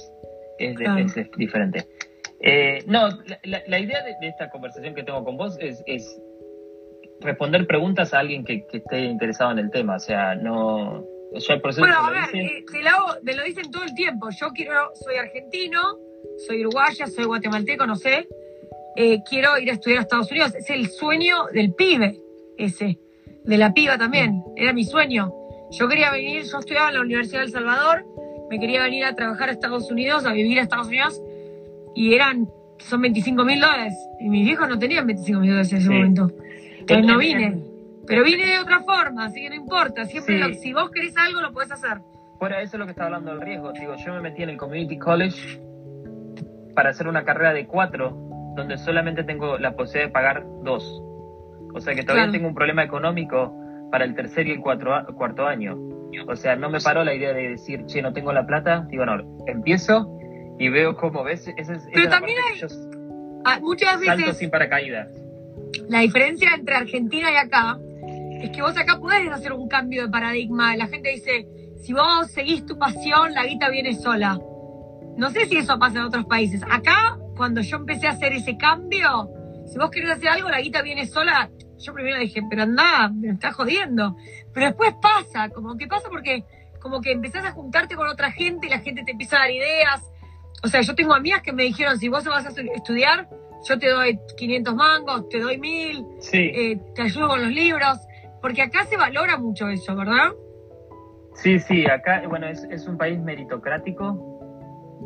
[0.58, 1.00] es, de- Claro.
[1.00, 1.86] es- es diferente.
[2.40, 5.82] Eh, no, la, la- la idea de, de esta conversación que tengo con vos es,
[5.86, 6.18] es
[7.20, 9.96] responder preguntas a alguien que, que esté interesado en el tema.
[9.96, 11.04] O sea, no.
[11.34, 13.82] Yo el proceso Bueno, te a ver, eh, te, lo hago- me lo dicen todo
[13.84, 14.28] el tiempo.
[14.30, 15.80] Yo quiero, soy argentino,
[16.46, 18.28] soy uruguaya, soy guatemalteco, no sé.
[18.96, 20.54] Eh, quiero ir a estudiar a Estados Unidos.
[20.54, 22.20] Es el sueño del pibe,
[22.56, 22.98] ese.
[23.44, 24.42] De la piba también.
[24.56, 25.32] Era mi sueño.
[25.70, 28.04] Yo quería venir, yo estudiaba en la Universidad del Salvador,
[28.50, 31.20] me quería venir a trabajar a Estados Unidos, a vivir a Estados Unidos,
[31.94, 33.94] y eran, son 25 mil dólares.
[34.20, 35.92] Y mis viejos no tenían 25 mil dólares en ese Sí.
[35.94, 36.30] momento.
[36.80, 37.62] Entonces no vine.
[38.06, 40.06] Pero vine de otra forma, así que no importa.
[40.06, 40.48] Siempre Sí.
[40.48, 41.98] lo- si vos querés algo, lo podés hacer.
[42.38, 43.72] Fuera eso es lo que está hablando del riesgo.
[43.72, 45.60] Digo, yo me metí en el Community College
[46.74, 48.10] para hacer una carrera de cuatro,
[48.56, 51.02] donde solamente tengo la posibilidad de pagar dos.
[51.74, 52.32] O sea que todavía Claro.
[52.32, 53.54] tengo un problema económico
[53.90, 55.76] para el tercer y el cuatro cuarto año.
[56.26, 58.86] O sea, no me paró la idea de decir, che, no tengo la plata.
[58.90, 60.08] Digo, no, empiezo
[60.58, 61.46] y veo cómo ves.
[61.56, 62.38] Esa es, Pero también
[63.44, 65.08] hay- muchas veces sin paracaídas.
[65.88, 67.78] la diferencia entre Argentina y acá
[68.42, 70.74] es que vos acá podés hacer un cambio de paradigma.
[70.76, 71.46] La gente dice,
[71.80, 74.38] si vos seguís tu pasión, la guita viene sola.
[75.18, 76.62] No sé si eso pasa en otros países.
[76.70, 79.28] Acá, cuando yo empecé a hacer ese cambio,
[79.66, 81.50] si vos querés hacer algo, la guita viene sola.
[81.78, 84.16] Yo primero dije, pero anda, me estás jodiendo.
[84.54, 86.44] Pero después pasa, como que pasa porque
[86.80, 89.50] como que empezás a juntarte con otra gente y la gente te empieza a dar
[89.50, 90.02] ideas.
[90.64, 93.28] O sea, yo tengo amigas que me dijeron, si vos vas a estu- estudiar,
[93.68, 97.98] yo te doy 500 mangos, te doy 1000, Sí, eh, te ayudo con los libros.
[98.40, 100.30] Porque acá se valora mucho eso, ¿verdad?
[101.34, 101.86] sí, sí.
[101.86, 104.37] Acá, bueno, es, es un país meritocrático,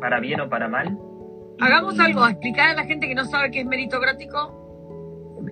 [0.03, 0.97] para bien o para mal.
[1.61, 4.37] Hagamos algo, explicar a la gente que no sabe qué es meritocrático.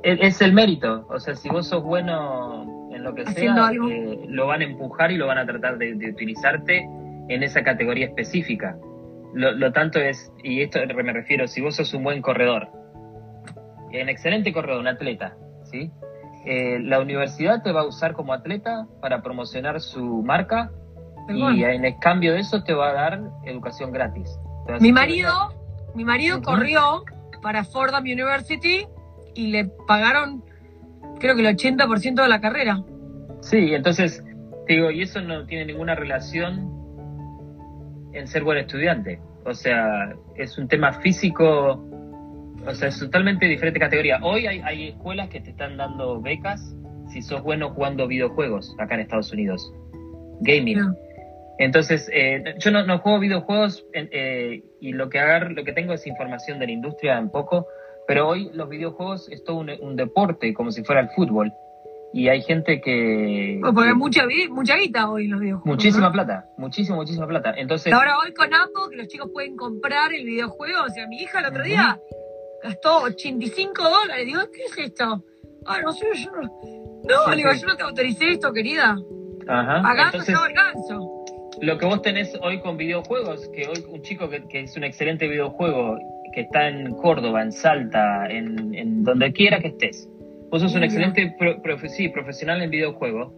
[0.04, 3.72] Es es el mérito, o sea, si vos sos bueno en lo que Haciendo sea,
[3.72, 6.86] eh, lo van a empujar y lo van a tratar de, de utilizarte
[7.30, 8.76] en esa categoría específica.
[9.34, 12.68] Lo, lo tanto es, y esto me refiero, si vos sos un buen corredor,
[13.88, 15.92] un excelente corredor, un atleta, ¿sí?
[16.46, 20.72] Eh, la universidad te va a usar como atleta para promocionar su marca
[21.30, 24.40] Y en cambio de eso te va a dar educación gratis.
[24.80, 25.32] Mi marido,
[25.96, 27.04] mi marido corrió
[27.42, 28.86] para Fordham University
[29.34, 30.44] y le pagaron,
[31.20, 32.84] creo que el 80% de la carrera.
[33.42, 34.24] Sí, entonces,
[34.68, 36.70] te digo, y eso no tiene ninguna relación
[38.14, 39.20] en ser buen estudiante.
[39.46, 41.84] O sea, es un tema físico,
[42.66, 44.20] o sea, es totalmente diferente categoría.
[44.22, 46.76] Hoy hay, hay escuelas que te están dando becas
[47.12, 49.74] si sos bueno jugando videojuegos acá en Estados Unidos.
[50.42, 50.78] Gaming.
[50.78, 50.96] No.
[51.62, 55.94] Entonces, eh, yo no, no juego videojuegos eh, y lo que agar, lo que tengo
[55.94, 57.68] es información de la industria un poco,
[58.08, 61.52] pero hoy los videojuegos es todo un, un deporte, como si fuera el fútbol.
[62.14, 63.58] Y hay gente que...
[63.62, 65.68] Bueno, porque que- mucha, mucha guita hoy los videojuegos.
[65.68, 66.12] muchísima ¿no?
[66.12, 67.54] plata, muchísima, muchísima plata.
[67.56, 70.84] Entonces, Ahora hoy con Apple, que los chicos pueden comprar el videojuego.
[70.86, 71.70] O sea, mi hija el otro Ujú.
[71.70, 72.00] día
[72.64, 74.26] gastó 85 dólares.
[74.26, 75.24] Digo, ¿qué es esto?
[75.68, 76.42] Ah, no sé, yo no.
[77.04, 77.62] No, Sí, digo, sí.
[77.62, 78.98] yo no te autoricé esto, querida.
[79.48, 81.21] ajá, Pagando entonces yo el ganso.
[81.62, 84.84] Lo que vos tenés hoy con videojuegos, que hoy un chico que, que es un
[84.84, 85.98] excelente videojuego,
[86.34, 90.10] que está en Córdoba, en Salta, en, en donde quiera que estés,
[90.50, 93.34] vos sos un excelente pro- profe- sí, profesional en videojuego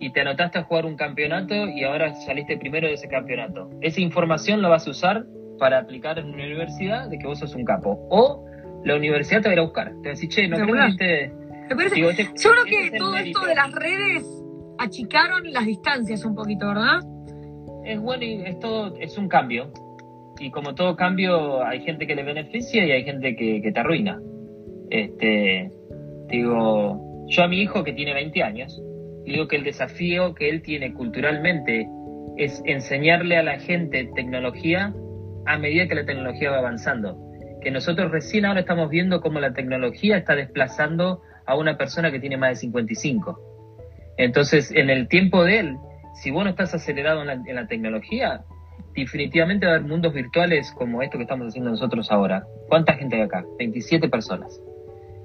[0.00, 3.70] y te anotaste a jugar un campeonato y ahora saliste primero de ese campeonato.
[3.80, 5.24] Esa información la vas a usar
[5.58, 8.04] para aplicar en una universidad de que vos sos un capo.
[8.10, 8.44] O
[8.84, 9.88] la universidad te va a ir a buscar.
[9.88, 10.72] Te va a decir, che, no que
[11.94, 14.26] Digo, este, yo creo que este todo esto de las redes
[14.78, 16.98] achicaron las distancias un poquito, ¿verdad?
[17.84, 19.72] Es bueno y es todo, es un cambio.
[20.38, 23.80] Y como todo cambio, hay gente que le beneficia y hay gente que, que te
[23.80, 24.20] arruina.
[24.90, 25.70] Este,
[26.28, 28.82] digo, yo a mi hijo que tiene 20 años,
[29.24, 31.88] digo que el desafío que él tiene culturalmente
[32.36, 34.94] es enseñarle a la gente tecnología
[35.46, 37.18] a medida que la tecnología va avanzando.
[37.60, 42.20] Que nosotros recién ahora estamos viendo cómo la tecnología está desplazando a una persona que
[42.20, 43.40] tiene más de 55.
[44.16, 45.76] Entonces, en el tiempo de él,
[46.14, 48.42] si vos no estás acelerado en la, tecnología,
[48.94, 52.44] definitivamente va a haber mundos virtuales como esto que estamos haciendo nosotros ahora.
[52.68, 53.44] ¿Cuánta gente hay acá?
[53.58, 54.60] 27 personas.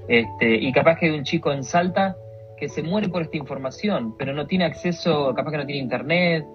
[0.07, 2.15] Este, y capaz que hay un chico en Salta
[2.57, 6.45] que se muere por esta información, pero no tiene acceso, capaz que no tiene internet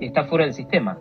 [0.00, 0.98] y está fuera del sistema.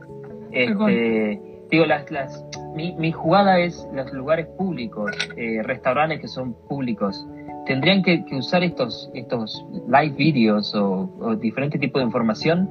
[0.52, 6.54] Este, digo, las, las, mi, mi, jugada es los lugares públicos, eh, restaurantes que son
[6.68, 7.26] públicos.
[7.66, 12.70] Tendrían que, usar estos, estos live videos o, diferentes tipos de información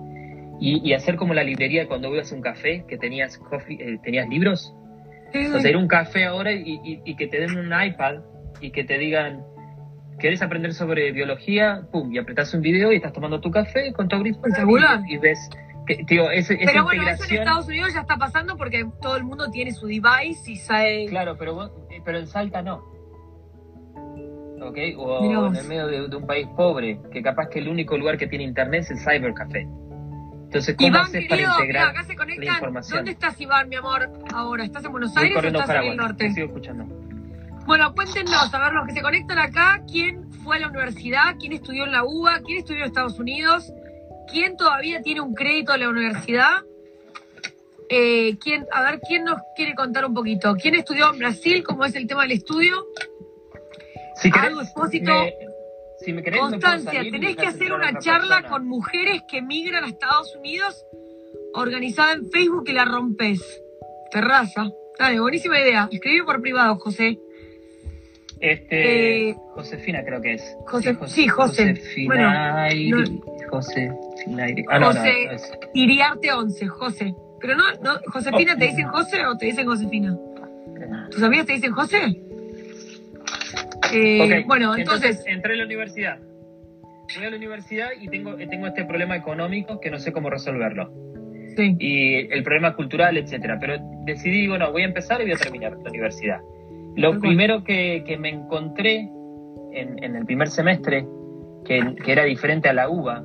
[0.60, 4.28] y, hacer como la librería cuando ibas a un café que tenías, coffee, eh, tenías
[4.28, 4.74] libros.
[5.54, 8.16] O sea, ir a un café ahora y, y, que te den un iPad
[8.60, 9.42] y que te digan,
[10.18, 11.82] ¿querés aprender sobre biología?
[11.92, 14.54] Pum, y apretás un video y estás tomando tu café con tu audífono
[15.08, 15.48] y, y ves
[16.08, 19.86] pero bueno, eso en Estados Unidos ya está pasando porque todo el mundo tiene su
[19.86, 21.06] device y sabe.
[21.08, 22.82] Claro, pero, eh, pero en Salta no.
[24.62, 24.78] ¿Ok?
[24.98, 28.26] O, en el medio de, un país pobre, que capaz que el único lugar que
[28.26, 29.66] tiene internet es el cybercafé.
[30.50, 32.44] Entonces, ¿cómo Iván, haces para integrar acá se conectan.
[32.44, 32.96] la información?
[32.96, 34.64] ¿Dónde estás, Iván, mi amor, ahora?
[34.64, 36.32] ¿Estás en Buenos Aires o estás en el norte?
[36.32, 36.84] sigo escuchando.
[37.66, 41.36] Bueno, cuéntenos, a ver, los que se conectan acá, ¿quién fue a la universidad?
[41.38, 42.40] ¿Quién estudió en la UBA?
[42.40, 43.72] ¿Quién estudió en Estados Unidos?
[44.28, 46.64] ¿Quién todavía tiene un crédito a la universidad?
[47.88, 50.56] Eh, ¿quién, a ver, ¿quién nos quiere contar un poquito?
[50.56, 51.62] ¿Quién estudió en Brasil?
[51.62, 52.88] ¿Cómo es el tema del estudio?
[54.16, 55.12] Si Algo expósito.
[56.00, 60.86] Si me Constancia, tenés que hacer una charla con mujeres que migran a Estados Unidos
[61.54, 63.62] organizada en Facebook y la rompes.
[64.10, 64.70] Terraza.
[64.98, 65.88] Dale, buenísima idea.
[65.90, 67.18] Escribí por privado, José.
[68.40, 70.56] Este, eh, Josefina creo que es.
[70.66, 71.74] José, sí, José.
[71.74, 72.68] Josefina.
[73.50, 73.92] José.
[74.68, 75.28] Ah, José
[75.74, 77.14] Iriarte 11, José.
[77.40, 80.16] Pero no, no Josefina, ¿te dicen José o te dicen Josefina?
[81.10, 82.20] ¿Tus amigos te dicen José?
[83.92, 86.18] Eh, Bueno, entonces, Entré a la universidad.
[87.16, 90.92] Voy a la universidad y tengo, tengo este problema económico que no sé cómo resolverlo.
[91.56, 91.76] Sí.
[91.80, 93.58] Y el problema cultural, etcétera.
[93.60, 96.40] Pero decidí, bueno, voy a empezar y voy a terminar la universidad.
[96.96, 99.08] Lo primero que, que, me encontré
[99.72, 101.04] en, en, el primer semestre,
[101.64, 103.24] que, que era diferente a la UBA,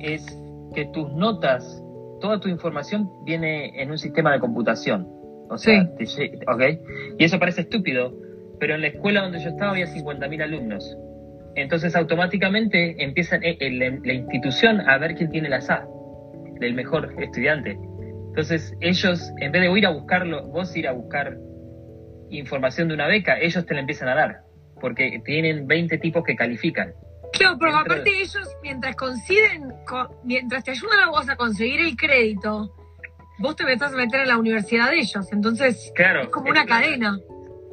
[0.00, 0.26] es
[0.74, 1.82] que tus notas,
[2.20, 5.06] toda tu información viene en un sistema de computación.
[5.52, 5.86] O sea,
[7.18, 8.12] Y eso parece estúpido,
[8.62, 10.96] pero en la escuela donde yo estaba había 50.000 alumnos.
[11.56, 13.56] Entonces automáticamente empiezan eh,
[14.04, 15.84] la, institución a ver quién tiene la SA,
[16.60, 17.76] el mejor estudiante.
[18.28, 21.36] Entonces ellos, en vez de ir a buscarlo, vos ir a buscar
[22.30, 24.42] información de una beca, ellos te la empiezan a dar,
[24.80, 26.94] porque tienen 20 tipos que califican.
[27.32, 29.74] Claro, pero aparte ellos, mientras consiguen,
[30.22, 32.72] mientras te ayudan a vos a conseguir el crédito,
[33.40, 35.32] vos te metes a meter en la universidad de ellos.
[35.32, 37.18] Entonces, es como una cadena.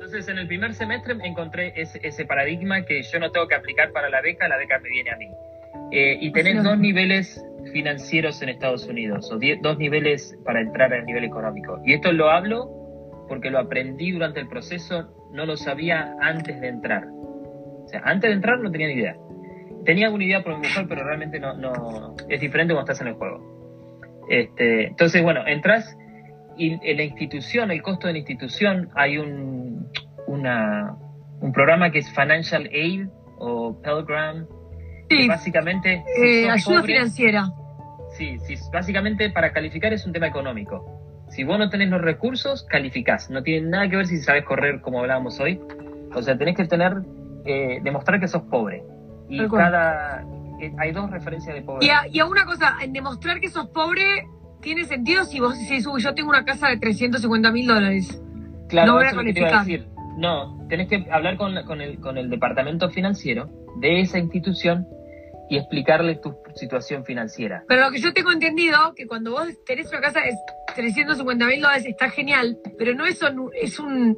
[0.09, 4.09] Entonces, en el primer semestre encontré ese, paradigma que yo no tengo que aplicar para
[4.09, 5.27] la beca, la beca me viene a mí.
[5.91, 11.05] Eh, y tenés dos niveles financieros en Estados Unidos, o dos niveles para entrar al
[11.05, 11.79] nivel económico.
[11.85, 12.71] Y esto lo hablo
[13.27, 17.03] porque lo aprendí durante el proceso, no lo sabía antes de entrar.
[17.05, 19.15] O sea, antes de entrar no tenía ni idea
[19.85, 23.13] tenía alguna idea por mi mujer, pero realmente no, no es diferente cuando estás en
[23.13, 24.25] el juego.
[24.27, 25.95] Este, entonces, bueno, entras
[26.59, 29.87] y en la institución, el costo de la institución, hay un,
[30.27, 30.95] una,
[31.39, 34.47] un programa que es Financial Aid o Pell Grant,
[35.09, 35.27] sí.
[35.27, 36.03] básicamente...
[36.21, 37.49] Eh, ayuda financiera.
[38.11, 40.99] Sí, sí, básicamente para calificar es un tema económico.
[41.29, 43.29] Si vos no tenés los recursos, calificás.
[43.29, 45.61] No tiene nada que ver si sabes correr como hablábamos hoy.
[46.13, 46.97] O sea, tenés que tener,
[47.45, 48.83] eh, demostrar que sos pobre.
[49.29, 50.25] Y cada.
[50.59, 52.07] Eh, hay dos referencias de pobreza.
[52.11, 54.27] Y a, una cosa, en demostrar que sos pobre
[54.61, 58.21] tiene sentido si vos si yo tengo una casa de 350 mil dólares.
[58.67, 59.59] Claro, no voy a calificar.
[59.59, 59.87] decir.
[60.17, 64.87] No, tenés que hablar con, con, el, con el departamento financiero de esa institución
[65.49, 67.63] y explicarle tu situación financiera.
[67.67, 70.35] Pero lo que yo tengo entendido, que cuando vos tenés una casa de
[70.75, 73.19] 350 mil dólares está genial, pero no es
[73.61, 74.17] es un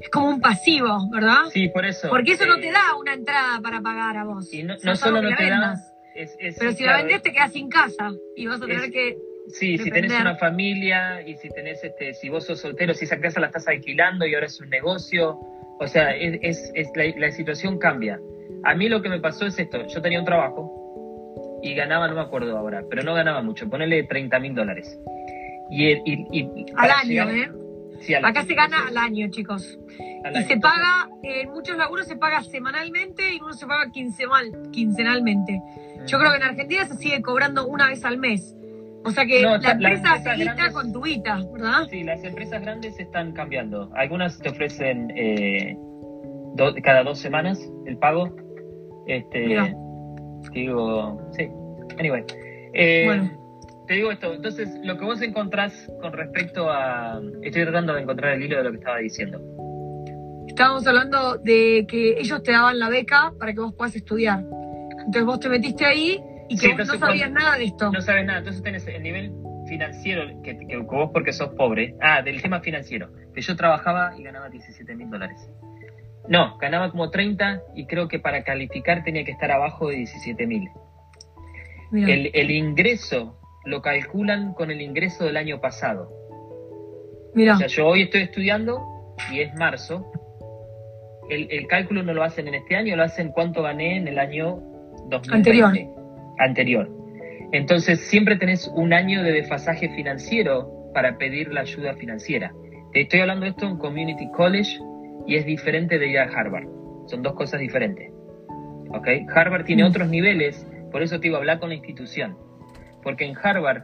[0.00, 1.44] es como un pasivo, ¿verdad?
[1.52, 2.08] Sí, por eso.
[2.08, 4.52] Porque eso no te eh, da una entrada para pagar a vos.
[4.52, 5.74] Y no, solo no te da,
[6.14, 8.90] Es, es- Pero si la vendes te quedas sin casa y vas a tener Es-
[8.90, 9.16] que...
[9.48, 13.20] Sí, si tenés una familia y si tenés este, si vos sos soltero, si esa
[13.20, 15.38] casa la estás alquilando y ahora es un negocio,
[15.78, 18.20] o sea, es, es, es la, la situación cambia.
[18.64, 22.14] A mí lo que me pasó es esto, yo tenía un trabajo y ganaba, no
[22.14, 24.98] me acuerdo ahora, pero no ganaba mucho, ponele 30 mil dólares.
[25.70, 27.50] Y, y, y- Al año, llegar- ¿eh?
[28.00, 29.78] sí, al- Acá se gana al año, chicos.
[30.24, 30.46] al Y año.
[30.46, 35.60] se paga, en muchos laburos se paga semanalmente y uno se paga quincenal, quincenalmente.
[36.06, 38.54] Yo creo que en Argentina se sigue cobrando una vez al mes.
[39.04, 41.86] O sea que No, la empresa se grandes- con tu guita, ¿verdad?
[41.90, 43.90] Sí, las empresas grandes están cambiando.
[43.94, 45.76] Algunas te ofrecen eh,
[46.54, 48.34] do- cada dos semanas el pago.
[49.06, 49.74] Este, Mira.
[50.52, 51.48] te digo, sí.
[51.98, 52.22] Anyway,
[52.74, 53.30] eh, Bueno.
[53.88, 54.32] te digo esto.
[54.34, 58.64] Entonces, lo que vos encontrás con respecto a, estoy tratando de encontrar el hilo de
[58.64, 59.40] lo que estaba diciendo.
[60.46, 64.44] Estábamos hablando de que ellos te daban la beca para que vos puedas estudiar.
[64.98, 66.20] Entonces vos te metiste ahí
[66.52, 67.90] y que Sí, no sabías nada de esto.
[67.90, 68.38] No sabes nada.
[68.40, 69.32] Entonces tenés el nivel
[69.66, 71.94] financiero que, que vos porque sos pobre.
[72.00, 73.08] Ah, del tema financiero.
[73.34, 75.48] Que yo trabajaba y ganaba 17 mil dólares.
[76.28, 80.46] No, ganaba como 30 y creo que para calificar tenía que estar abajo de 17
[80.46, 80.68] mil.
[81.92, 86.10] El ingreso lo calculan con el ingreso del año pasado.
[87.34, 87.54] Mira.
[87.54, 88.82] O sea, yo hoy estoy estudiando
[89.30, 90.10] y es marzo.
[91.28, 94.18] El, el cálculo no lo hacen en este año, lo hacen cuánto gané en el
[94.18, 94.56] año
[95.08, 95.34] 2020.
[95.34, 96.01] Anterior.
[96.42, 96.88] Anterior.
[97.52, 102.52] Entonces siempre tenés un año de desfasaje financiero para pedir la ayuda financiera.
[102.92, 104.78] Te estoy hablando de esto en Community College
[105.26, 106.66] y es diferente de ir a Harvard.
[107.06, 108.10] Son dos cosas diferentes.
[108.90, 109.08] ¿Ok?
[109.34, 109.86] Harvard tiene Mm.
[109.86, 112.36] otros niveles, por eso te digo, hablar con la institución.
[113.02, 113.82] Porque en Harvard,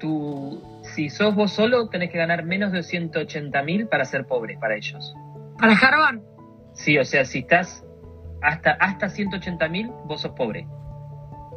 [0.00, 4.56] tú, si sos vos solo, tenés que ganar menos de 180 mil para ser pobre
[4.58, 5.14] para ellos.
[5.58, 6.20] Para Harvard.
[6.72, 7.84] Sí, o sea, si estás
[8.42, 10.66] hasta, hasta 180 mil, vos sos pobre.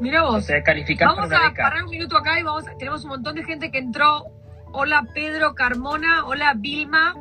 [0.02, 0.46] Mira O vos.
[0.46, 0.62] sea,
[1.06, 1.64] Vamos a beca.
[1.64, 4.26] parar un minuto acá y vamos a- tenemos un montón de gente que entró.
[4.74, 7.16] Hola Pedro Carmona, hola Vilma.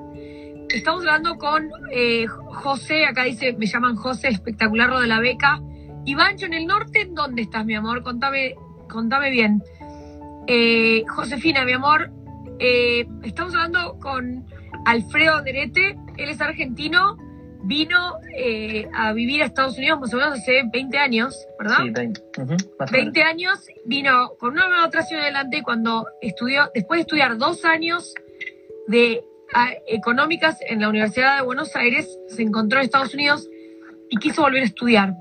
[0.69, 5.61] Estamos hablando con eh, José, acá dice, me llaman José, espectacular lo de la beca.
[6.07, 8.03] Ivancho, en el norte, ¿dónde estás, mi amor?
[8.03, 8.55] Contame,
[8.89, 9.63] contame bien.
[10.47, 12.11] Eh, Josefina, mi amor,
[12.61, 14.47] eh, estamos hablando con
[14.87, 17.17] Alfredo Derete, él es argentino,
[17.63, 21.79] vino eh, a vivir a Estados Unidos más o menos hace 20 años, ¿verdad?
[21.83, 22.21] Sí, 20.
[22.39, 27.03] Ujú, más o 20 años, vino con una nueva atracción adelante cuando estudió, después de
[27.03, 28.15] estudiar dos años
[28.87, 33.49] de ah, económicas en la Universidad de Buenos Aires, se encontró en Estados Unidos
[34.09, 35.15] y quiso volver a estudiar.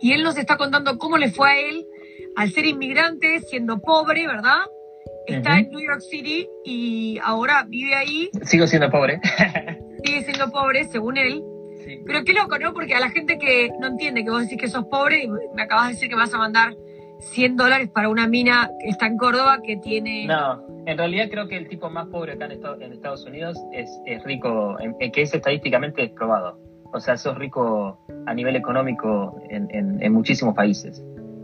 [0.00, 1.86] Y él nos está contando cómo le fue a él
[2.36, 4.58] al ser inmigrante, siendo pobre, ¿verdad?
[5.26, 8.30] Está en New York City y ahora vive ahí.
[8.42, 9.20] Sigo siendo pobre.
[10.04, 11.42] sigue siendo pobre, según él.
[12.06, 12.72] Pero qué loco, ¿no?
[12.74, 15.62] Porque a la gente que no entiende que vos decís que sos pobre y me
[15.62, 16.74] acabas de decir que vas a mandar
[17.20, 20.26] 100 dólares para una mina que está en Córdoba que tiene...
[20.26, 23.88] No, en realidad creo que el tipo más pobre acá en Estados, en Unidos es,
[24.04, 26.58] es rico, en, en que es estadísticamente es probado.
[26.92, 31.02] O sea, sos rico a nivel económico en, en- en muchísimos países.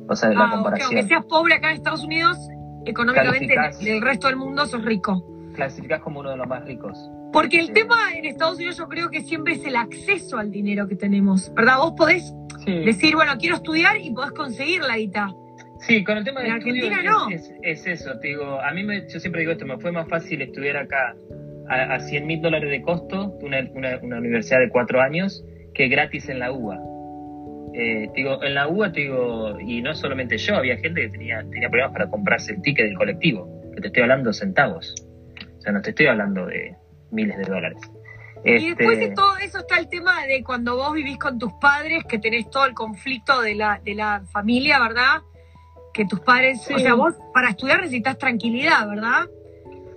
[0.08, 0.86] O sea, la Ah, ok, comparación.
[0.88, 2.36] aunque seas pobre acá en Estados Unidos,
[2.84, 3.80] económicamente Calificás.
[3.84, 5.24] del resto del mundo sos rico.
[5.54, 6.98] Clasificás como uno de los más ricos.
[7.32, 7.72] Porque el Sí.
[7.74, 11.52] tema en Estados Unidos yo creo que siempre es el acceso al dinero que tenemos,
[11.54, 11.78] ¿verdad?
[11.78, 12.34] Vos podés
[12.64, 12.72] Sí.
[12.84, 15.32] decir, bueno, quiero estudiar y podés conseguir la guita.
[15.80, 17.30] Sí, con el tema de En Argentina no.
[17.30, 19.92] es, es- es eso, te digo, a mí me, yo siempre digo esto, me fue
[19.92, 21.14] más fácil estudiar acá
[21.68, 25.88] a, a 100 mil dólares de costo, una, una, una universidad de cuatro años, que
[25.88, 26.78] gratis en la UBA.
[27.72, 31.08] Eh, te digo, en la UBA, te digo, y no solamente yo, había gente que
[31.10, 34.92] tenía, tenía problemas para comprarse el ticket del colectivo, que te estoy hablando centavos.
[35.60, 36.74] O sea, no te estoy hablando de
[37.10, 37.78] miles de dólares.
[38.42, 41.52] Y Este, después de todo eso está el tema de cuando vos vivís con tus
[41.60, 45.20] padres, que tenés todo el conflicto de la, de la familia, ¿verdad?
[45.92, 46.72] Que tus padres, Sí.
[46.72, 49.28] o sea, vos para estudiar necesitas tranquilidad, ¿verdad?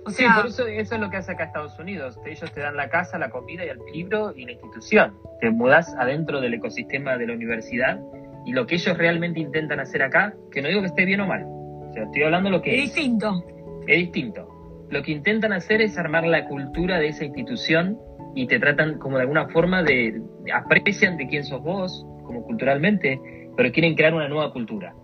[0.04, 2.20] O Sí, sea, por eso, eso es lo que hace acá Estados Unidos.
[2.26, 5.16] Ellos te dan la casa, la comida y el libro y la institución.
[5.40, 7.98] Te mudas adentro del ecosistema de la universidad
[8.44, 11.26] y lo que ellos realmente intentan hacer acá, que no digo que esté bien o
[11.26, 13.42] mal, o sea, estoy hablando lo que es es, distinto.
[13.86, 14.46] es distinto.
[14.90, 17.98] Lo que intentan hacer es armar la cultura de esa institución
[18.34, 20.20] y te tratan como de alguna forma de,
[20.52, 23.20] aprecian de quién sos vos, como culturalmente,
[23.56, 24.94] pero quieren crear una nueva cultura.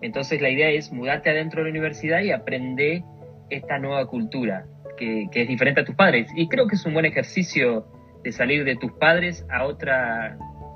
[0.00, 3.02] Entonces la idea es mudarte adentro de la universidad y aprender
[3.50, 4.64] esta nueva cultura
[4.96, 6.30] que, que es diferente a tus padres.
[6.34, 7.86] Y creo que es un buen ejercicio
[8.22, 9.92] de salir de tus padres a otro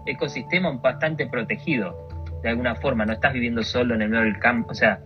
[0.07, 2.09] ecosistema bastante protegido,
[2.43, 3.05] de alguna forma.
[3.05, 5.01] No estás viviendo solo en el medio del campo, o sea,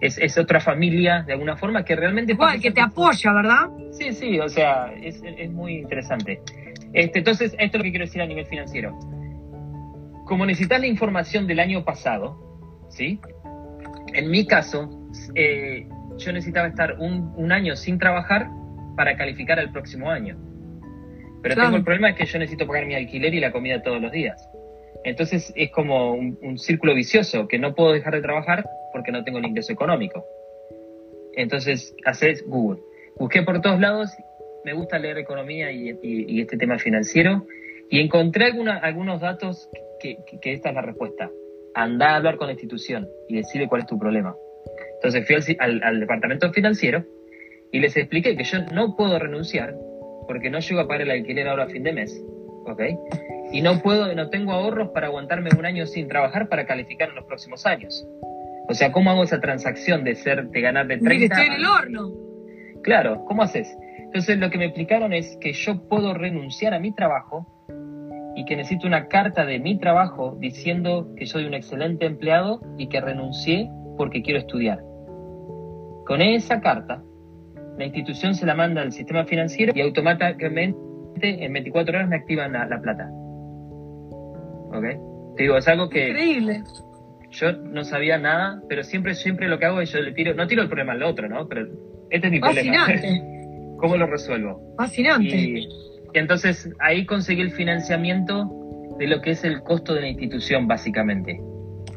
[0.00, 2.32] es, es otra familia, de alguna forma, que realmente...
[2.32, 3.68] Igual, que te apoya, ¿verdad?
[3.92, 6.40] Sí, sí, o sea, es, es muy interesante.
[6.92, 8.98] Este, entonces, esto es lo que quiero decir a nivel financiero.
[10.26, 13.20] Como necesitas la información del año pasado, ¿sí?
[14.14, 14.90] En mi caso,
[15.34, 15.86] eh,
[16.18, 18.48] yo necesitaba estar un, un, año sin trabajar
[18.96, 20.36] para calificar al próximo año.
[21.42, 24.00] Pero tengo el problema es que yo necesito pagar mi alquiler y la comida todos
[24.00, 24.50] los días.
[25.04, 29.38] Entonces es como un, círculo vicioso, que no puedo dejar de trabajar porque no tengo
[29.38, 30.24] el ingreso económico.
[31.34, 32.80] Entonces, haces Google.
[33.16, 34.10] Busqué por todos lados,
[34.64, 37.46] me gusta leer economía y, este tema financiero,
[37.88, 39.68] y encontré alguna, algunos datos
[40.00, 41.30] que, esta es la respuesta.
[41.74, 44.34] Anda a hablar con la institución y decide cuál es tu problema.
[44.94, 47.04] Entonces fui al, al departamento financiero
[47.72, 49.74] y les expliqué que yo no puedo renunciar
[50.26, 52.22] porque no llego a pagar el alquiler ahora a fin de mes.
[52.66, 52.82] ¿Ok?
[53.52, 57.16] y no puedo, no tengo ahorros para aguantarme un año sin trabajar para calificar en
[57.16, 58.06] los próximos años.
[58.70, 61.34] O sea, ¿cómo hago esa transacción de ser, de ganar de 30?
[61.34, 62.12] estoy en el horno.
[62.84, 63.76] Claro, ¿cómo haces?
[63.98, 67.48] Entonces lo que me explicaron es que yo puedo renunciar a mi trabajo
[68.36, 72.88] y que necesito una carta de mi trabajo diciendo que soy un excelente empleado y
[72.88, 74.78] que renuncié porque quiero estudiar.
[76.06, 77.02] Con esa carta,
[77.76, 80.76] la institución se la manda al sistema financiero y automáticamente
[81.18, 83.10] en 24 horas me activan la plata.
[84.72, 85.34] ¿ok?
[85.36, 86.10] Te digo, es algo que...
[86.10, 86.62] Increíble.
[87.30, 90.46] Yo no sabía nada, pero siempre, siempre lo que hago es yo le tiro, no
[90.46, 91.46] tiro el problema al otro, ¿no?
[91.48, 91.66] Pero
[92.10, 92.98] este es mi Fascinante.
[92.98, 93.76] problema.
[93.78, 94.74] ¿Cómo lo resuelvo?
[94.76, 95.36] Fascinante.
[95.36, 95.68] Y,
[96.12, 101.40] entonces ahí conseguí el financiamiento de lo que es el costo de la institución, básicamente.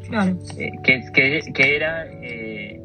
[0.08, 0.38] Claro.
[0.58, 2.80] Eh, que, que, que, era, eh,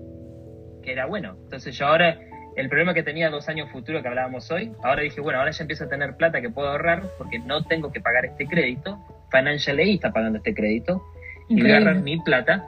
[0.82, 1.36] que era bueno.
[1.44, 2.18] Entonces yo ahora
[2.56, 5.62] el problema que tenía dos años futuro que hablábamos hoy, ahora dije, bueno, ahora ya
[5.62, 8.98] empiezo a tener plata que puedo ahorrar porque no tengo que pagar este crédito.
[9.30, 11.02] Financial Aid está pagando este crédito
[11.48, 12.64] y voy a agarrar mi plata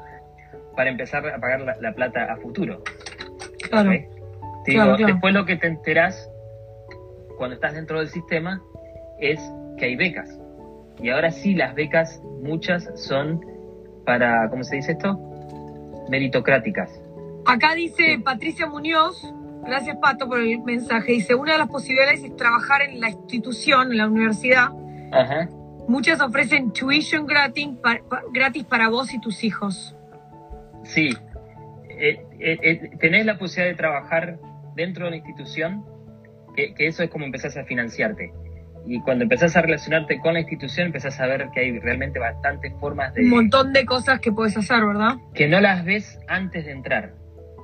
[0.77, 2.83] para empezar a pagar la, plata a futuro.
[3.69, 3.93] Claro.
[4.67, 6.31] digo, Después lo que te enterás
[7.37, 8.63] cuando estás dentro del sistema
[9.19, 9.41] es
[9.79, 10.39] que hay becas.
[11.03, 13.41] Y ahora sí, las becas, muchas son
[14.05, 15.19] para, ¿cómo se dice esto?
[16.11, 16.91] Meritocráticas.
[17.47, 19.33] Acá dice Patricia Muñoz,
[19.65, 21.13] Gracias, Pato, por el mensaje.
[21.13, 24.71] Dice, una de las posibilidades es trabajar en la institución, en la universidad.
[25.89, 27.69] Muchas ofrecen tuition gratis,
[28.33, 29.97] gratis para vos y tus hijos.
[30.85, 31.11] Sí.
[31.89, 34.39] Eh, eh, eh, tenés la posibilidad de trabajar
[34.75, 35.85] dentro de la institución,
[36.55, 38.33] que, eso es como empezás a financiarte.
[38.87, 42.73] Y cuando empezás a relacionarte con la institución, empezás a ver que hay realmente bastantes
[42.81, 43.23] formas de...
[43.23, 45.17] Un montón de cosas que puedes hacer, ¿verdad?
[45.35, 47.15] Que no las ves antes de entrar.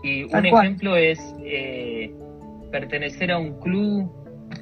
[0.02, 2.12] Y un ejemplo es eh,
[2.70, 4.12] pertenecer a un club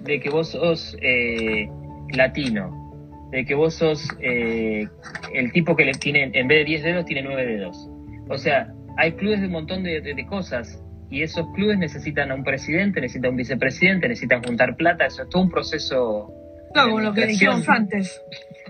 [0.02, 1.68] de que vos sos eh,
[2.10, 2.83] latino,
[3.30, 4.86] de que vos sos eh,
[5.32, 7.88] el tipo que le tiene, en vez de 10 dedos, tiene 9 dedos.
[8.28, 12.44] O sea, hay clubes de un montón de, cosas y esos clubes necesitan a un
[12.44, 16.32] presidente, necesitan a un vicepresidente, necesitan juntar plata, eso es todo un proceso.
[16.72, 18.20] Claro, como lo que dijimos antes.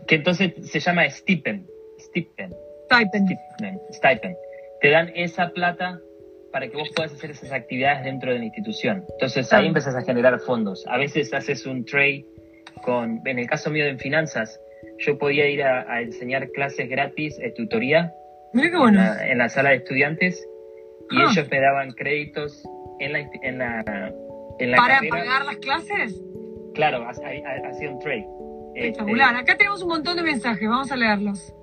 [0.07, 1.67] Que entonces se llama stipend.
[1.99, 2.55] Stipend.
[2.91, 3.81] Stipend.
[3.93, 4.37] Stipend.
[4.81, 5.99] Te dan esa plata
[6.53, 9.05] para que vos puedas hacer esas actividades dentro de la institución.
[9.15, 10.87] Entonces ahí empezás a generar fondos.
[10.87, 12.25] A veces haces un trade
[12.83, 14.61] con, en el caso mío de finanzas,
[14.99, 18.13] yo podía ir a, enseñar clases gratis, de tutoría,
[18.55, 20.47] en, la, sala de estudiantes,
[21.11, 21.27] y ah.
[21.31, 22.63] ellos me daban créditos
[23.01, 24.13] en la, en la,
[24.59, 26.21] en la ¿Para pagar las clases?
[26.75, 28.27] Claro, hacía un trade.
[28.75, 29.37] Espectacular.
[29.37, 31.55] Acá tenemos un montón de mensajes, vamos a leerlos.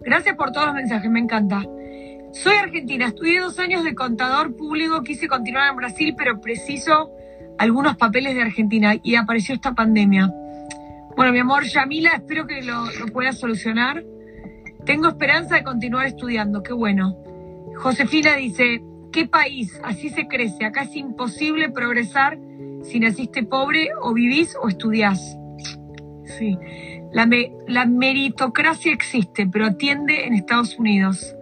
[0.00, 1.62] Gracias por todos los mensajes, me encanta.
[2.32, 7.12] Soy argentina, estudié dos años de contador público, quise continuar en Brasil, pero preciso
[7.58, 10.32] algunos papeles de Argentina y apareció esta pandemia.
[11.16, 14.04] Bueno, mi amor, Yamila, espero que lo, lo puedas solucionar.
[14.84, 17.16] Tengo esperanza de continuar estudiando, qué bueno.
[17.76, 19.80] Josefina dice, ¿qué país?
[19.84, 20.64] Así se crece.
[20.64, 22.38] Acá es imposible progresar
[22.82, 25.38] si naciste pobre o vivís o estudiás.
[26.38, 26.58] Sí,
[27.12, 27.28] la,
[27.68, 31.36] la meritocracia existe, pero atiende en Estados Unidos.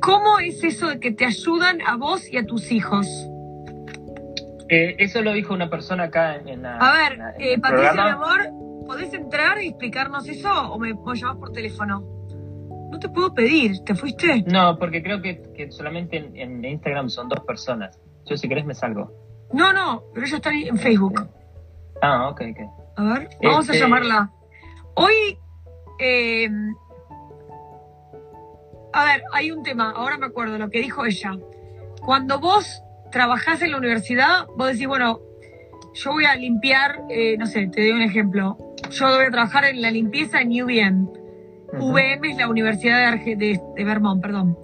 [0.00, 3.06] ¿Cómo es eso de que te ayudan a vos y a tus hijos?
[4.68, 6.78] Eh, eso lo dijo una persona acá en la.
[6.78, 8.50] A ver, eh, Patricia, mi amor,
[8.86, 12.00] ¿podés entrar y explicarnos eso o me, o llamas por teléfono?
[12.90, 14.44] No te puedo pedir, ¿te fuiste?
[14.46, 17.98] No, porque creo que, solamente en, Instagram son dos personas.
[18.24, 19.12] Yo, si querés, me salgo.
[19.52, 21.28] No, no, pero ella está ahí en Facebook.
[22.00, 22.58] Ah, ok, ok.
[22.96, 24.30] A ver, vamos a este, llamarla.
[24.94, 25.38] Hoy.
[25.98, 26.48] Eh,
[28.96, 31.36] a ver, hay un tema, ahora me acuerdo lo que dijo ella.
[32.00, 35.20] Cuando vos trabajás en la universidad, vos decís, bueno,
[35.92, 38.56] yo voy a limpiar, eh, no sé, te doy un ejemplo.
[38.90, 41.08] Yo voy a trabajar en la limpieza en UVM.
[41.80, 44.58] UVM es la Universidad de, de, Vermont, perdón.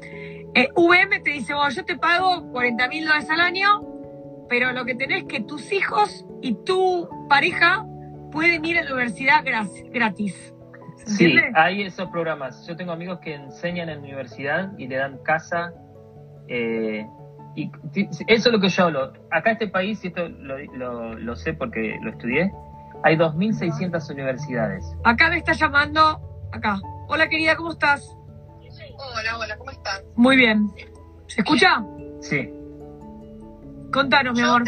[0.55, 3.83] Eh, UVM te dice, bueno, yo te pago 40 mil dólares al año,
[4.49, 7.85] pero lo que tenés es que tus hijos y tu pareja
[8.31, 9.45] pueden ir a la universidad
[9.93, 10.55] gratis.
[11.07, 12.67] Sí, hay esos programas.
[12.67, 15.73] Yo tengo amigos que enseñan en la universidad y le dan casa
[16.49, 17.07] Eh,
[17.55, 17.71] y
[18.27, 19.13] eso es lo que yo hablo.
[19.31, 22.51] Acá en este país, y esto lo, lo, lo sé porque lo estudié,
[23.05, 24.85] hay 2.600 universidades.
[25.05, 26.21] Acá me está llamando,
[26.53, 26.81] acá.
[27.09, 28.17] Hola querida, ¿cómo estás?
[28.99, 30.03] Hola, hola, ¿cómo estás?
[30.17, 30.71] Muy bien.
[31.27, 31.83] ¿Se escucha?
[32.21, 32.49] Sí.
[33.93, 34.63] Contanos, mi Yo- amor.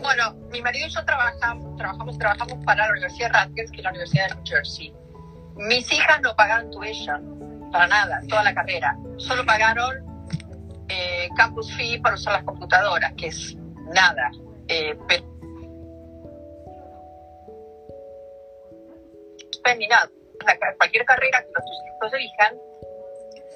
[0.00, 3.84] Bueno, mi marido y yo trabajamos, trabajamos, trabajamos para la Universidad de Rutgers, que es
[3.84, 4.94] la Universidad de New Jersey.
[5.56, 8.96] Mis hijas no pagaron tuition, para nada, toda la carrera.
[9.16, 9.94] Solo pagaron
[10.88, 13.56] eh, campus fee para usar las computadoras, que es
[13.94, 14.30] nada.
[14.68, 15.24] Eh, pero
[19.74, 22.56] ca- Cualquier carrera que tus hijos elijan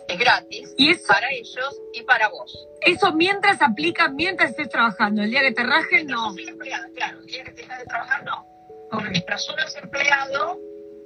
[0.09, 2.69] es gratis Y eso, para ellos y para vos.
[2.81, 5.23] eso mientras aplica, mientras estés trabajando.
[5.23, 6.35] El día que te rajen, no.
[6.37, 7.19] Empleada, claro.
[7.21, 8.47] El día que dejas de trabajar, no.
[8.93, 9.05] Ok.
[9.11, 10.59] Mientras uno es empleado,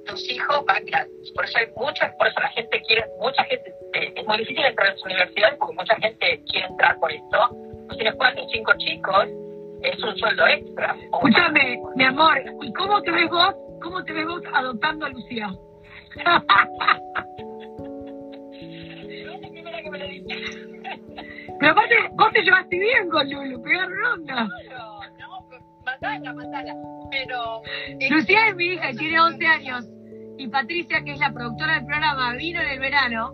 [0.05, 1.31] tus hijos van gratis.
[1.35, 4.65] Por eso hay muchas, por eso la gente quiere, mucha gente, eh, es muy difícil
[4.65, 7.49] entrar a las universidades porque mucha gente quiere entrar por esto.
[7.87, 9.25] No tienes cuatro o cinco chicos,
[9.83, 10.95] es un sueldo extra.
[11.03, 13.53] Escúchame, mi amor, ¿y cómo te ves vos?
[13.81, 15.49] ¿Cómo te ves vos adoptando a Lucía?
[21.59, 24.43] Pero aparte, vos te llevaste bien con Lulu, pegaron onda.
[24.43, 25.47] No, no,
[25.85, 26.73] mandala, mandala.
[27.11, 27.61] Pero.
[27.99, 29.85] eh, Lucía es mi hija y tiene 11 años.
[30.37, 33.33] Y Patricia, que es la productora del programa, vino en el verano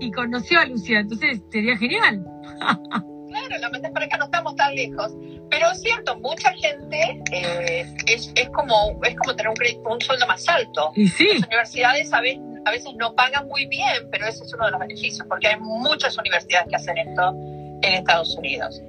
[0.00, 1.00] y conoció a Lucía.
[1.00, 2.24] Entonces sería genial.
[3.34, 5.12] Claro, la mandás para acá, no estamos tan lejos.
[5.50, 10.26] Pero es cierto, mucha gente eh, es, es, como, es como tener un, un sueldo
[10.26, 10.92] más alto.
[10.94, 14.52] Y sí, Las universidades a veces, a veces no pagan muy bien, pero ese es
[14.54, 17.34] uno de los beneficios, porque hay muchas universidades que hacen esto
[17.82, 18.80] en Estados Unidos.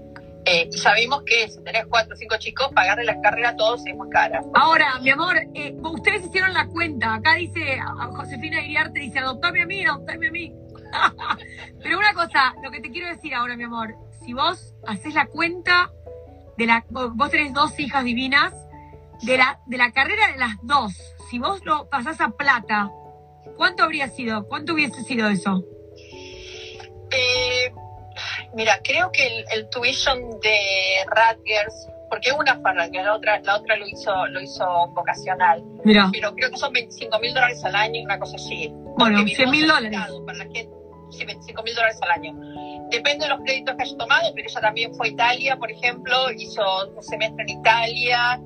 [0.47, 3.85] Eh, y sabemos que si tenés cuatro o cinco chicos, pagarle la carrera a todos
[3.87, 4.43] es muy cara.
[4.53, 7.15] Ahora, mi amor, eh, ustedes hicieron la cuenta.
[7.15, 7.79] Acá dice,
[8.11, 10.53] Josefina Iriarte dice, adoptame a mí, adoptame a mí.
[11.83, 15.25] Pero una cosa, lo que te quiero decir ahora, mi amor, si vos haces la
[15.25, 15.91] cuenta
[16.57, 18.53] de la, vos tenés dos hijas divinas,
[19.21, 20.93] de la, de la carrera de las dos,
[21.29, 22.89] si vos lo pasás a plata,
[23.57, 24.47] ¿cuánto habría sido?
[24.47, 25.63] ¿Cuánto hubiese sido eso?
[27.11, 27.73] Eh,
[28.53, 30.57] mira, creo que el, el tuition de
[31.07, 36.09] Rutgers, porque una fue Rutgers, la otra, la otra lo hizo, lo hizo vocacional, Mira,
[36.11, 38.69] pero creo que son 25 mil dólares al año, una cosa así.
[38.97, 39.99] bueno, Porque 100 mil dólares.
[40.25, 40.69] Para la gente,
[41.11, 42.33] sí, 25 mil dólares al año.
[42.91, 46.31] Depende de los créditos que haya tomado, pero ella también fue a Italia, por ejemplo,
[46.31, 48.39] hizo un semestre en Italia,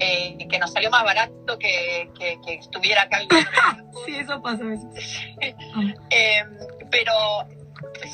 [0.00, 3.18] eh, que nos salió más barato que, que, que estuviera acá.
[4.04, 5.20] Sí, eso pasa a veces.
[6.10, 6.42] Eh,
[6.90, 7.12] pero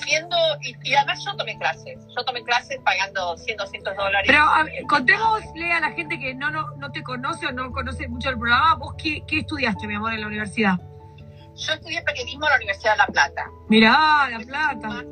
[0.04, 4.26] siendo, y, y además yo tomé clases, yo tomé clases pagando 100, 200 dólares.
[4.26, 8.08] Pero a contémosle a la gente que no, no, no te conoce o no conoce
[8.08, 10.74] mucho el programa, vos qué, qué estudiaste, mi amor, en la universidad.
[11.56, 13.50] Yo estudié periodismo en la Universidad de La Plata.
[13.68, 15.04] Mirá, La Plata.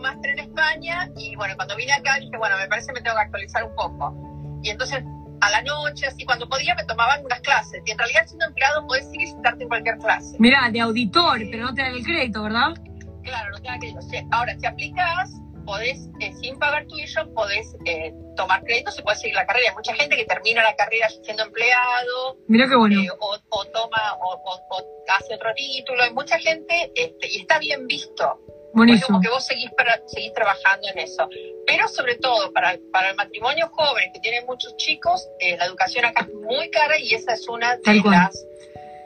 [0.00, 3.00] un máster en España y bueno, cuando vine acá dije, bueno, me parece que me
[3.02, 4.60] tengo que actualizar un poco.
[4.62, 5.02] Y entonces
[5.42, 7.82] a la noche, así cuando podía, me tomaban unas clases.
[7.86, 10.36] Y en realidad siendo empleado podés ir y sentarte en cualquier clase.
[10.38, 12.74] Mirá, de auditor, pero no te dan el crédito, ¿verdad?
[13.22, 14.00] Claro, no te da crédito.
[14.32, 15.30] Ahora, si aplicas,
[15.64, 19.70] podés, eh, sin pagar tuyo, podés eh, tomar créditos y podés seguir la carrera.
[19.70, 23.00] Hay mucha gente que termina la carrera siendo empleado Mirá qué bueno.
[23.00, 24.86] eh, o, o toma o, o- o
[25.16, 26.02] hace otro título.
[26.02, 28.40] Hay mucha gente este, y está bien visto.
[28.72, 29.06] Buenísimo.
[29.08, 31.28] como que vos seguís, para- seguís trabajando en eso.
[31.66, 36.04] Pero sobre todo para, para el matrimonio joven que tiene muchos chicos, eh, la educación
[36.04, 38.46] acá es muy cara y esa es una de Tal las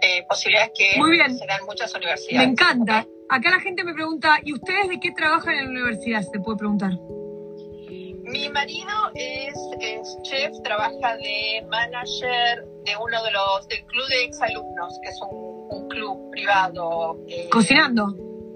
[0.02, 1.36] eh, posibilidades que Muy bien.
[1.38, 2.48] se dan muchas Me universidades.
[2.48, 3.06] encanta.
[3.30, 6.20] Acá la gente me pregunta, ¿y ustedes de qué trabajan en la universidad?
[6.30, 6.90] Se puede preguntar.
[8.26, 14.24] Mi marido es, es chef, trabaja de manager de uno de los, del club de
[14.24, 17.18] exalumnos, que es un, un club privado.
[17.28, 18.14] eh, Cocinando.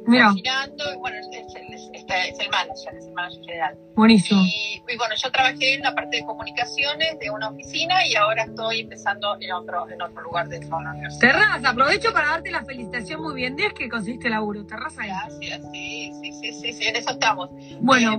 [0.09, 1.55] Mira, Cocinando, y bueno, es, es-
[1.93, 3.79] es- es el manager, es el manager general.
[3.95, 4.41] buenísimo.
[4.43, 8.45] Y, y bueno, yo trabajé en la parte de comunicaciones de una oficina y ahora
[8.45, 11.21] estoy empezando en otro, en otro lugar dentro de la universidad.
[11.33, 13.59] Terraz, aprovecho para darte la felicitación muy bien.
[13.61, 14.65] Es que conseguiste laburo.
[14.67, 15.09] Terraz ahí.
[15.09, 17.51] Gracias, sí, sí, sí, sí, sí, en eso estamos.
[17.81, 18.15] Bueno,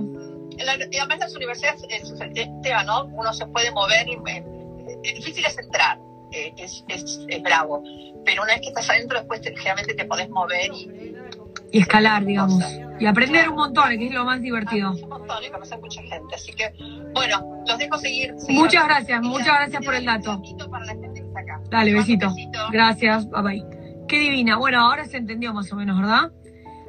[0.58, 2.32] Eh, la- además las universidades, eh, es el
[2.62, 3.04] tema, ¿no?
[3.06, 4.44] Uno se puede mover y eh,
[5.04, 5.98] eh, difícil es entrar,
[6.32, 7.82] eh, es, es, es bravo.
[8.26, 11.14] Pero una vez que estás adentro, después te- te podés mover y
[11.72, 12.64] y escalar, digamos.
[12.98, 14.92] Y aprender un montón, que es lo más divertido.
[14.92, 16.34] Un montón y conocer mucha gente.
[16.34, 16.70] Así que,
[17.14, 18.34] bueno, los dejo seguir.
[18.38, 20.32] seguir Muchas gracias, muchas gracias por el dato.
[20.32, 21.60] un besito para la gente que está acá.
[21.70, 22.28] Dale, besito.
[22.28, 22.58] besito.
[22.70, 23.64] Gracias, bye bye.
[24.06, 24.58] Qué divina.
[24.58, 26.30] Bueno, ahora se entendió más o menos, ¿verdad?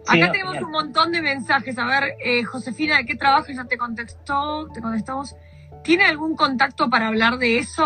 [0.06, 1.78] Sí, Acá no, tenemos un montón de mensajes.
[1.78, 3.56] A ver, eh, Josefina, ¿de qué trabajas?
[3.56, 5.36] Ya te contestó, te contestamos.
[5.84, 7.86] ¿Tiene algún contacto para hablar de eso?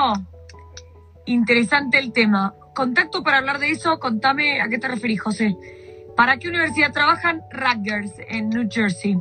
[1.26, 2.56] Interesante el tema.
[2.74, 5.56] Contacto para hablar de eso, contame a qué te referís, José.
[6.16, 7.42] ¿Para qué universidad trabajan?
[7.52, 9.18] Rutgers, en New Jersey.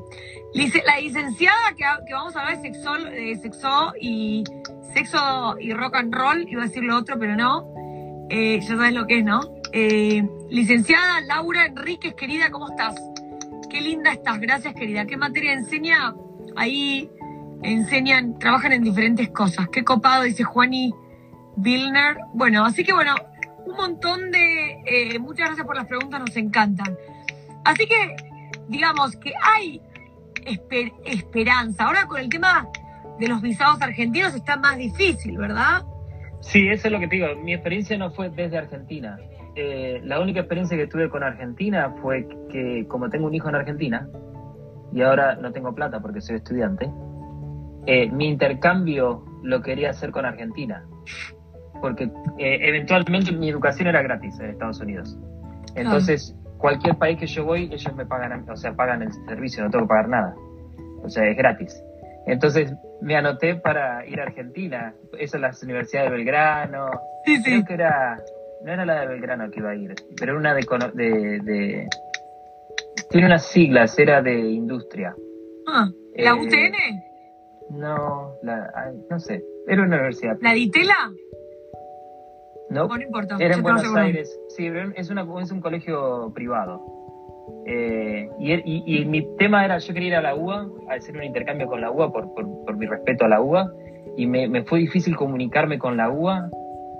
[0.86, 4.44] La licenciada que, vamos a hablar es sexo, de sexo y
[4.94, 7.68] sexo y rock and roll, iba a decir lo otro, pero no.
[8.30, 9.40] Eh, ya sabes lo que es, ¿no?
[9.72, 12.94] Eh, licenciada Laura Enríquez, querida, ¿cómo estás?
[13.68, 15.04] Qué linda estás, gracias querida.
[15.04, 16.14] ¿Qué materia enseña?
[16.54, 17.10] Ahí
[17.64, 19.68] enseñan, trabajan en diferentes cosas.
[19.72, 20.94] Qué copado, dice Juani
[21.56, 22.18] Vilner.
[22.32, 23.16] Bueno, así que bueno,
[23.66, 24.82] un montón de...
[24.86, 26.96] Eh, muchas gracias por las preguntas, nos encantan.
[27.64, 28.16] Así que,
[28.68, 29.80] digamos que hay
[31.04, 31.84] esperanza.
[31.84, 32.68] Ahora con el tema
[33.18, 35.84] de los visados argentinos está más difícil, ¿verdad?
[36.40, 37.28] Sí, eso es lo que te digo.
[37.42, 39.18] Mi experiencia no fue desde Argentina.
[39.56, 43.54] Eh, la única experiencia que tuve con Argentina fue que como tengo un hijo en
[43.54, 44.08] Argentina
[44.92, 46.90] y ahora no tengo plata porque soy estudiante,
[47.86, 50.84] eh, mi intercambio lo quería hacer con Argentina
[51.84, 52.04] porque
[52.38, 55.18] eh, eventualmente mi educación era gratis en Estados Unidos.
[55.74, 59.68] Entonces, cualquier país que yo voy, ellos me pagan, o sea, pagan el servicio, no
[59.68, 60.34] tengo que pagar nada.
[61.02, 61.78] O sea, es gratis.
[62.26, 62.72] Entonces
[63.02, 64.94] me anoté para ir a Argentina.
[65.18, 66.88] Esa es la Universidad de Belgrano.
[67.26, 67.42] Sí, sí.
[67.42, 68.18] Creo que era,
[68.64, 70.64] no era la de Belgrano que iba a ir, pero era una de,
[70.94, 71.88] de, de
[73.10, 75.14] tiene unas siglas, era de industria.
[75.66, 77.78] Ah, ¿la eh, UTN?
[77.78, 78.72] No, la,
[79.10, 80.38] no sé, era una universidad.
[80.40, 81.12] ¿La Ditela?
[82.70, 83.36] No, no importa.
[83.38, 84.40] Era en Buenos Aires.
[84.48, 86.82] Sí, es, una, es un colegio privado.
[87.66, 91.24] Eh, y, y, mi tema era, yo quería ir a la UBA, a hacer un
[91.24, 93.70] intercambio con la UBA por, por, mi respeto a la UBA,
[94.16, 96.50] y me, me, fue difícil comunicarme con la UBA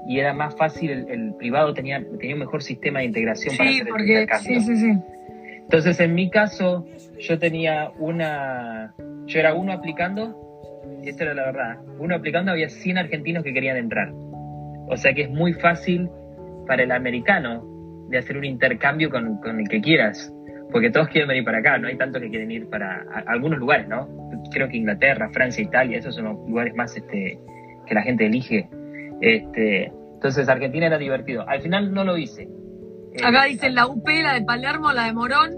[0.07, 3.87] y era más fácil, el, privado tenía, tenía un mejor sistema de integración para hacer
[3.89, 4.61] porque, el intercambio.
[4.61, 4.99] Sí, sí, sí.
[5.63, 6.87] Entonces, en mi caso,
[7.19, 8.95] yo tenía una,
[9.27, 13.79] yo era uno aplicando, esta era la verdad, uno aplicando había 100 argentinos que querían
[13.79, 14.13] entrar.
[14.89, 16.09] O sea que es muy fácil
[16.67, 17.65] para el americano
[18.09, 20.33] de hacer un intercambio con, el que quieras,
[20.71, 23.89] porque todos quieren venir para acá, no hay tanto que quieren ir para algunos lugares,
[23.89, 24.09] ¿no?
[24.53, 27.39] Creo que Inglaterra, Francia, Italia, esos son los lugares más este,
[27.87, 28.69] que la gente elige.
[29.21, 31.49] Este, entonces Argentina era divertido.
[31.49, 32.49] Al final no lo hice.
[33.23, 35.53] Acá eh, dicen la UP, la de Palermo, la de Morón.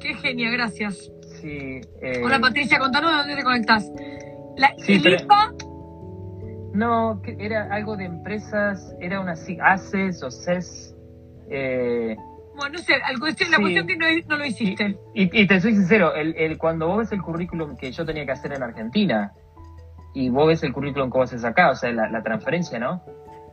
[0.00, 1.10] Qué genia, gracias.
[1.40, 1.80] Sí.
[2.02, 3.90] Eh, Hola Patricia, contanos de dónde te conectás.
[4.56, 5.00] La, sí,
[6.78, 10.94] no, era algo de empresas, era una ACES o CES.
[11.50, 12.16] Eh,
[12.56, 14.96] bueno, no sé, la cuestión que no, lo hiciste.
[15.14, 18.52] Y, te soy sincero, el, cuando vos ves el currículum que yo tenía que hacer
[18.52, 19.32] en Argentina
[20.14, 23.02] y vos ves el currículum que vos haces acá, o sea, la, transferencia, ¿no?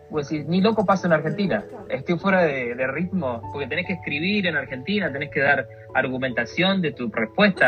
[0.09, 4.55] Pues ni loco pasa en Argentina, estoy fuera de, ritmo, porque tenés que escribir en
[4.55, 7.67] Argentina, tenés que dar argumentación de tu respuesta.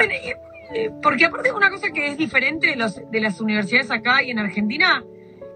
[0.73, 4.31] Eh, porque aparte una cosa que es diferente de, los, de las universidades acá y
[4.31, 5.03] en Argentina,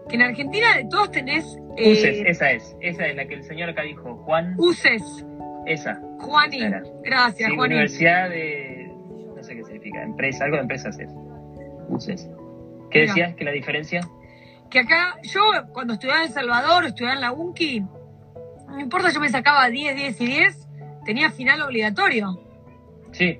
[0.09, 1.45] en Argentina de todos tenés...
[1.77, 4.55] Eh, UCES, esa es, esa es la que el señor acá dijo, Juan.
[4.57, 5.25] UCES.
[5.65, 5.99] Esa.
[6.19, 6.59] Juani,
[7.03, 8.91] gracias, sí, Universidad de,
[9.35, 11.09] no sé qué significa, empresa, algo de empresas es.
[11.89, 12.29] UCES.
[12.89, 13.35] ¿Qué decías?
[13.35, 14.01] ¿Que la diferencia?
[14.69, 15.41] Que acá, yo
[15.73, 17.81] cuando estudiaba en El Salvador, estudiaba en la UNCI,
[18.71, 20.67] no importa, yo me sacaba 10, 10 y 10,
[21.05, 22.39] tenía final obligatorio.
[23.11, 23.39] Sí.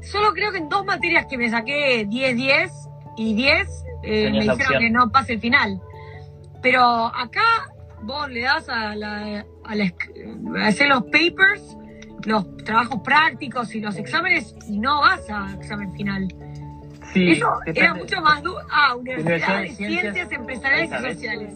[0.00, 2.72] Solo creo que en dos materias que me saqué 10, 10
[3.16, 3.68] y 10,
[4.02, 5.80] eh, me dijeron que no pase el final.
[6.62, 7.70] Pero acá
[8.02, 11.76] vos le das a, la, a, hacer los papers,
[12.24, 16.28] los trabajos prácticos y los exámenes y no vas a examen final.
[17.12, 18.60] Sí, Eso era mucho más duro.
[18.70, 21.54] Ah, Universidad, de Ciencias, Empresariales y Sociales.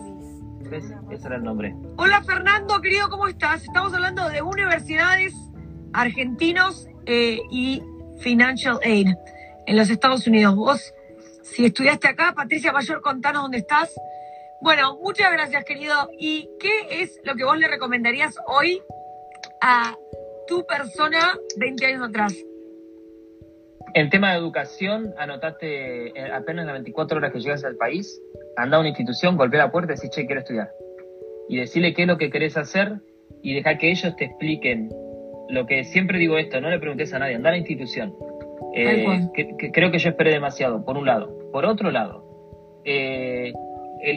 [1.10, 1.74] Ese era el nombre.
[1.98, 3.62] Hola Fernando, querido, ¿cómo estás?
[3.62, 5.34] Estamos hablando de universidades
[5.92, 7.82] argentinos eh, y
[8.20, 9.08] Financial Aid
[9.66, 10.56] en los Estados Unidos.
[10.56, 10.94] Vos
[11.42, 12.32] si estudiaste acá.
[12.34, 13.94] Patricia Mayor, contanos dónde estás.
[14.60, 16.08] Bueno, muchas gracias, querido.
[16.18, 18.80] ¿Y qué es lo que vos le recomendarías hoy
[19.60, 19.94] a
[20.46, 22.34] tu persona 20 años atrás?
[23.94, 28.20] En tema de educación, anotate eh, apenas las 24 horas que llegas al país,
[28.56, 30.70] anda a una institución, golpea la puerta y decís, che, quiero estudiar.
[31.48, 33.00] Y decirle qué es lo que querés hacer
[33.42, 34.88] y deja que ellos te expliquen
[35.48, 38.14] lo que siempre digo esto, no le preguntes a nadie, anda a la institución.
[38.74, 39.28] Eh,
[39.72, 41.32] creo que yo esperé demasiado, por un lado.
[41.52, 42.24] Por otro lado,
[42.84, 43.52] eh,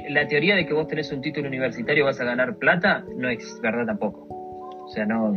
[0.09, 3.29] la teoría de que vos tenés un título universitario y vas a ganar plata no
[3.29, 4.27] es verdad tampoco.
[4.29, 5.33] O sea, no.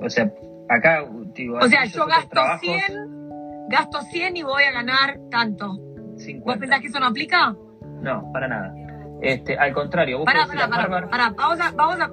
[0.00, 0.32] O sea,
[0.68, 1.58] acá, digo.
[1.58, 5.76] O sea, yo gasto 100, gasto 100 y voy a ganar tanto.
[6.44, 7.54] ¿Vos pensás que eso no aplica?
[8.02, 8.74] No, para nada.
[9.22, 12.10] Este, al contrario, vos pará, pará, pará, pará, vamos a, vamos a,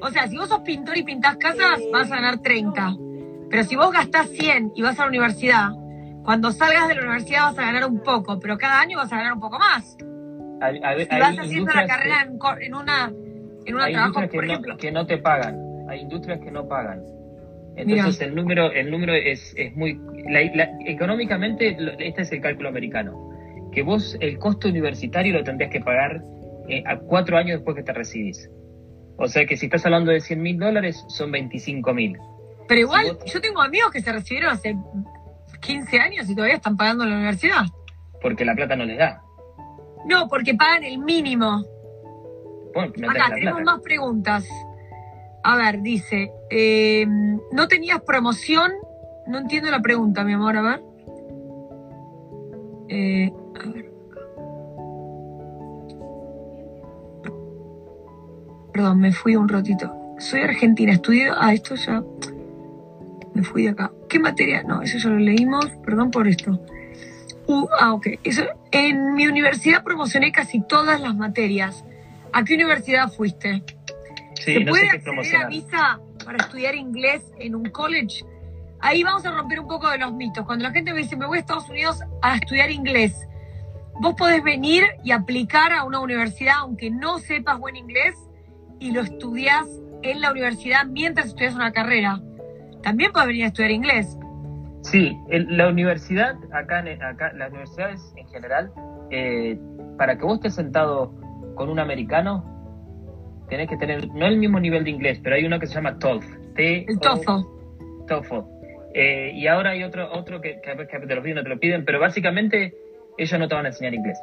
[0.00, 2.96] o sea, si vos sos pintor y pintás casas, vas a ganar 30.
[3.50, 5.70] Pero si vos gastás 100 y vas a la universidad,
[6.24, 9.16] cuando salgas de la universidad vas a ganar un poco, pero cada año vas a
[9.16, 9.96] ganar un poco más.
[9.96, 12.28] si vas haciendo la carrera
[12.60, 13.12] en, una,
[13.64, 16.68] en una hay trabajo, industrias que, no, que no te pagan, hay industrias que no
[16.68, 17.02] pagan.
[17.76, 20.00] Entonces el número, el número es, es muy...
[20.86, 23.30] económicamente, este es el cálculo americano.
[23.72, 26.22] Que vos el costo universitario lo tendrías que pagar
[26.68, 28.50] eh, a cuatro años después que te recibís.
[29.16, 32.18] O sea que si estás hablando de 100 mil dólares, son 25 mil.
[32.68, 34.76] Pero igual, yo tengo amigos que se recibieron hace
[35.60, 37.62] 15 años y todavía están pagando la universidad.
[38.20, 39.22] Porque la plata no les da.
[40.04, 41.64] No, porque pagan el mínimo.
[42.74, 44.46] Bueno, no Acá tenemos más preguntas.
[45.42, 47.06] A ver, dice, eh,
[47.52, 48.72] ¿no tenías promoción?
[49.26, 50.82] No entiendo la pregunta, mi amor, a ver.
[52.88, 53.92] Eh, a ver.
[58.72, 59.94] Perdón, me fui un ratito.
[60.18, 61.30] Soy argentina, estudié...
[61.34, 62.02] Ah, esto ya...
[63.38, 63.92] Me fui de acá.
[64.08, 64.64] ¿Qué materia?
[64.64, 65.66] No, eso ya lo leímos.
[65.84, 66.60] Perdón por esto.
[67.46, 68.08] Uh, ah, ok.
[68.24, 71.84] Eso, en mi universidad promocioné casi todas las materias.
[72.32, 73.62] ¿A qué universidad fuiste?
[74.34, 78.24] Sí, ¿Se no puede sé qué acceder a visa para estudiar inglés en un college?
[78.80, 80.44] Ahí vamos a romper un poco de los mitos.
[80.44, 83.28] Cuando la gente me dice, me voy a Estados Unidos a estudiar inglés,
[84.00, 88.16] vos podés venir y aplicar a una universidad aunque no sepas buen inglés
[88.80, 89.64] y lo estudias
[90.02, 92.20] en la universidad mientras estudias una carrera.
[92.88, 94.18] También podés venir a estudiar inglés.
[94.80, 98.72] Sí, la universidad, acá, acá las universidades en general,
[99.10, 99.58] eh,
[99.98, 101.12] para que vos estés sentado
[101.54, 105.60] con un americano, tenés que tener, no el mismo nivel de inglés, pero hay uno
[105.60, 106.32] que se llama TOEFL.
[106.56, 107.44] el TOEFL.
[108.06, 108.40] TOEFL.
[108.94, 111.60] Eh, y ahora hay otro, otro que, que, que te lo piden, no te lo
[111.60, 112.72] piden, pero básicamente
[113.18, 114.18] ellos no te van a enseñar inglés.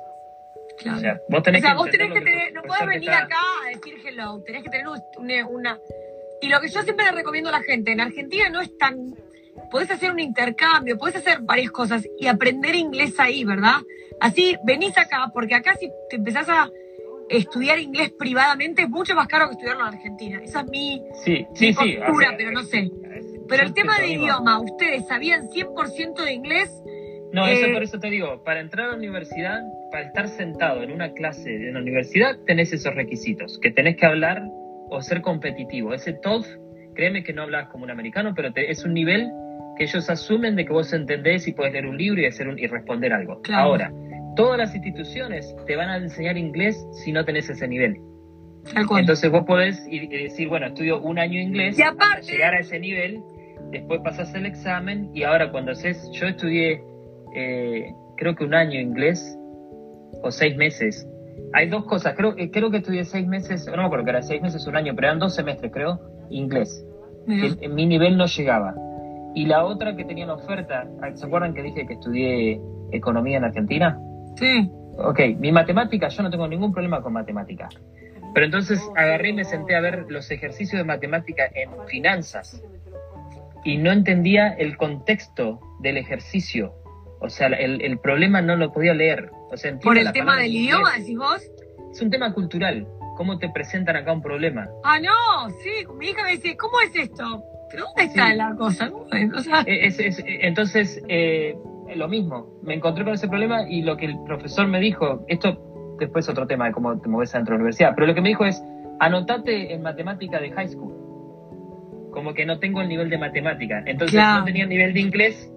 [0.79, 0.97] Claro.
[0.97, 3.37] O sea, vos tenés o sea, que, vos tenés que tener, no podés venir acá
[3.63, 5.79] a decir hello, tenés que tener una, una...
[6.41, 9.15] Y lo que yo siempre le recomiendo a la gente, en Argentina no es tan...
[9.71, 13.77] Podés hacer un intercambio, podés hacer varias cosas y aprender inglés ahí, ¿verdad?
[14.19, 16.69] Así venís acá, porque acá si te empezás a
[17.29, 20.41] estudiar inglés privadamente es mucho más caro que estudiarlo en Argentina.
[20.43, 21.97] Esa es mi, sí, sí, sí,
[22.37, 22.91] pero no sé.
[23.47, 26.71] Pero el tema de idioma, ¿ustedes sabían 100% de inglés?
[27.31, 29.61] No, eso eh, por eso te digo, para entrar a la universidad,
[29.91, 34.05] para estar sentado en una clase de una universidad, tenés esos requisitos, que tenés que
[34.05, 34.43] hablar
[34.89, 35.93] o ser competitivo.
[35.93, 36.59] Ese TOEFL,
[36.93, 39.29] créeme que no hablas como un americano, pero es un nivel
[39.77, 42.57] que ellos asumen de que vos entendés y podés leer un libro y, hacer un,
[42.57, 43.41] y responder algo.
[43.53, 43.91] Ahora,
[44.35, 47.97] todas las instituciones te van a enseñar inglés si no tenés ese nivel.
[48.97, 52.79] Entonces vos podés ir, decir, bueno, estudio un año inglés, y aparte, llegar a ese
[52.79, 53.21] nivel,
[53.71, 56.81] después pasas el examen y ahora cuando haces, yo estudié
[57.35, 59.37] eh, creo que un año inglés
[60.23, 61.07] o seis meses.
[61.53, 64.41] Hay dos cosas, creo, creo que estudié seis meses, no me acuerdo que era seis
[64.41, 66.85] meses, un año, pero eran dos semestres, creo, inglés.
[67.27, 68.75] en mi nivel no llegaba.
[69.33, 72.59] Y la otra que tenía la oferta, ¿se acuerdan que dije que estudié
[72.91, 73.99] economía en Argentina?
[74.35, 74.69] Sí.
[74.97, 77.67] Ok, mi matemática, yo no tengo ningún problema con matemática.
[78.33, 82.61] Pero entonces agarré y me senté a ver los ejercicios de matemática en finanzas
[83.63, 86.73] y no entendía el contexto del ejercicio.
[87.25, 89.31] O sea, el, el problema no lo podía leer.
[89.51, 91.41] O sea, ¿Por el tema del idioma, decís vos?
[91.91, 92.87] Es un tema cultural.
[93.17, 94.67] ¿Cómo te presentan acá un problema?
[94.83, 95.85] Ah, no, sí.
[95.97, 97.43] Mi hija me dice, ¿cómo es esto?
[97.71, 98.91] ¿Pero dónde está la cosa?
[100.41, 101.55] entonces, eh,
[101.95, 102.59] lo mismo.
[102.63, 106.29] Me encontré con ese problema y lo que el profesor me dijo, esto después es
[106.29, 108.45] otro tema de cómo te mueves dentro de la universidad, pero lo que me dijo
[108.45, 108.61] es,
[108.99, 110.93] anotate en matemática de high school.
[112.11, 113.83] Como que no tengo el nivel de matemática.
[113.85, 115.51] Entonces no tenía el nivel de inglés.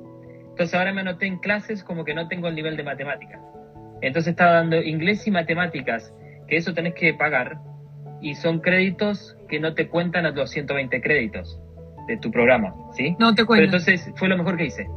[0.59, 3.41] Entonces ahora me anoté en clases como que no tengo el nivel de matemática.
[4.01, 6.13] Entonces estaba dando inglés y matemáticas,
[6.49, 7.61] que eso tenés que pagar,
[8.21, 11.61] y son créditos que no te cuentan a los 120 créditos
[12.09, 13.15] de tu programa, ¿sí?
[13.21, 13.61] No te cuento.
[13.61, 14.89] Pero entonces fue lo mejor que hice.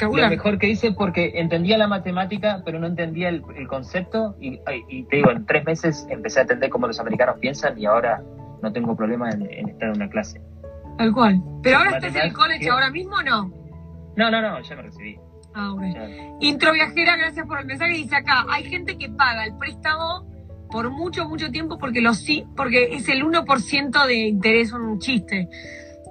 [0.00, 4.58] Lo mejor que hice porque entendía la matemática, pero no entendía el, concepto y,
[5.04, 8.20] te digo, en tres meses empecé a entender cómo los americanos piensan y ahora
[8.64, 10.40] no tengo problema en, estar en una clase.
[10.98, 11.40] Tal cual.
[11.62, 13.55] ¿Pero ahora estás en el college ahora mismo o no?
[14.16, 15.18] No, no, no, ya me recibí.
[15.54, 15.82] Ah, ok.
[16.40, 17.94] Intro viajera, gracias por el mensaje.
[17.94, 20.26] Dice acá, hay gente que paga el préstamo
[20.70, 25.48] por mucho, mucho tiempo porque lo sí, porque es el 1% de interés un chiste.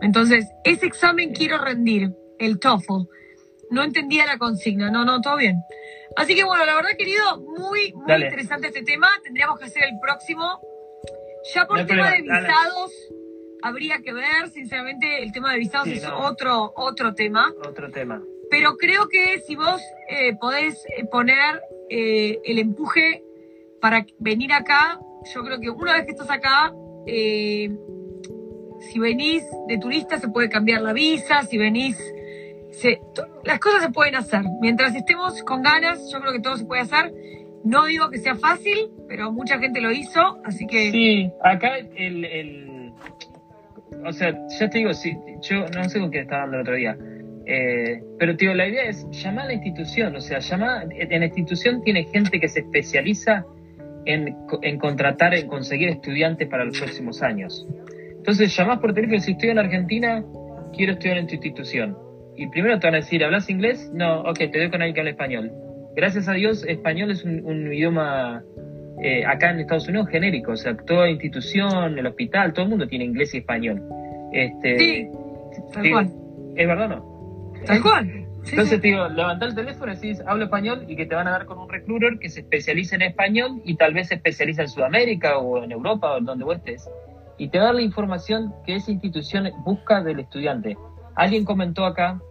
[0.02, 3.08] Entonces, ese examen quiero rendir, el TOEFL.
[3.72, 5.62] No entendía la consigna, no, no, todo bien.
[6.16, 9.10] Así que bueno, la verdad, querido, muy, muy interesante este tema.
[9.24, 10.60] Tendríamos que hacer el próximo.
[11.54, 12.92] Ya por tema de visados,
[13.66, 17.52] habría que ver, sinceramente, el tema de visados es otro, otro tema.
[17.68, 18.22] Otro tema.
[18.52, 23.24] Pero creo que si vos eh, podés eh, poner eh, el empuje
[23.82, 25.00] para venir acá,
[25.34, 26.74] yo creo que una vez que estás acá,
[27.08, 27.72] eh,
[28.82, 31.98] si venís de turista se puede cambiar la visa, si venís...
[33.44, 34.44] las cosas se pueden hacer.
[34.62, 37.12] Mientras estemos con ganas, yo creo que todo se puede hacer.
[37.64, 40.92] No digo que sea fácil, pero mucha gente lo hizo, así que...
[40.92, 42.26] Sí, acá el...
[42.26, 42.76] el
[44.06, 46.76] o sea, ya te digo, si, yo no sé con qué estaba hablando el otro
[46.76, 46.98] día,
[47.46, 51.26] eh, pero tío, la idea es llamar a la institución, o sea, llama, en la
[51.26, 53.46] institución tiene gente que se especializa
[54.06, 57.68] en, en contratar, en conseguir estudiantes para los próximos años.
[58.18, 60.24] Entonces llamás por teléfono, si estoy en Argentina,
[60.76, 61.98] quiero estudiar en tu institución.
[62.36, 63.92] Y primero te van a decir, ¿hablas inglés?
[63.94, 65.52] No, ok, te doy con alguien que habla español.
[65.96, 68.44] Gracias a Dios, español es un, idioma
[69.02, 72.88] eh, acá en Estados Unidos genérico, o sea, toda institución, el hospital, todo el mundo
[72.88, 73.82] tiene inglés y español.
[74.32, 75.10] Este, sí,
[75.74, 76.12] tal cual.
[76.56, 77.52] ¿Es verdad o no?
[77.66, 78.26] Tal cual.
[78.50, 81.32] Entonces te digo, levanta el teléfono y decís, hablo español y que te van a
[81.32, 84.70] dar con un recruiter que se especializa en español y tal vez se especializa en
[84.70, 86.88] Sudamérica o en Europa o donde vos estés.
[87.38, 90.78] Y te va a dar la información que esa institución busca del estudiante.
[91.16, 92.22] Alguien comentó acá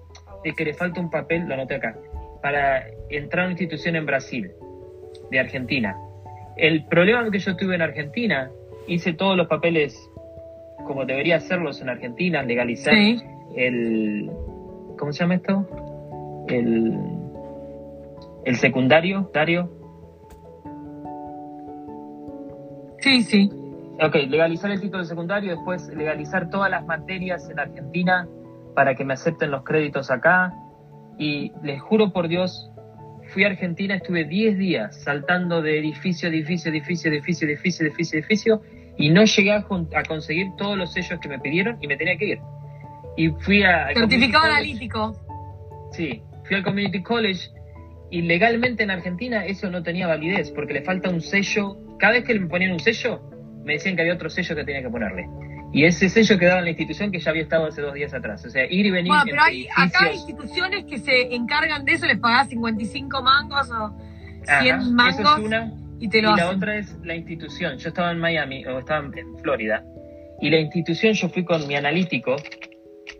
[0.44, 1.96] de que le falta un papel, lo anoté acá,
[2.42, 4.52] para entrar a una institución en Brasil,
[5.30, 5.96] de Argentina.
[6.56, 8.50] El problema que yo tuve en Argentina,
[8.86, 10.10] hice todos los papeles
[10.84, 12.94] como debería hacerlos en Argentina, legalizar
[13.56, 14.30] el...
[14.98, 15.66] ¿Cómo se llama esto?
[16.48, 16.92] El,
[18.44, 19.70] el secundario, Dario.
[22.98, 23.50] Sí, sí.
[24.00, 28.28] Ok, legalizar el título de secundario, después legalizar todas las materias en Argentina
[28.74, 30.52] para que me acepten los créditos acá,
[31.18, 32.70] y les juro por Dios,
[33.34, 38.62] fui a Argentina, estuve 10 días saltando de edificio, edificio, edificio, edificio, edificio, edificio, edificio,
[38.96, 39.64] y no llegué a,
[40.06, 42.38] conseguir todos los sellos que me pidieron y me tenía que ir.
[43.16, 43.88] Y fui a...
[43.92, 45.20] Certificado analítico.
[45.90, 47.50] Sí, fui al Community College
[48.12, 51.76] y legalmente en Argentina eso no tenía validez porque le falta un sello.
[51.98, 53.20] Cada vez que me ponían un sello,
[53.64, 55.26] me decían que había otro sello que tenía que ponerle.
[55.74, 58.44] Y ese sello quedaba en la institución que ya había estado hace dos días atrás.
[58.46, 59.08] O sea, ir y venir.
[59.08, 63.68] Bueno, pero hay, acá hay instituciones que se encargan de eso, les pagás 55 mangos
[63.72, 63.92] o
[64.60, 65.18] 100 mangos.
[65.18, 65.72] Eso es una.
[65.98, 67.76] Y, te lo y la otra es la institución.
[67.78, 69.84] Yo estaba en Miami o estaba en Florida.
[70.40, 72.36] Y la institución, yo fui con mi analítico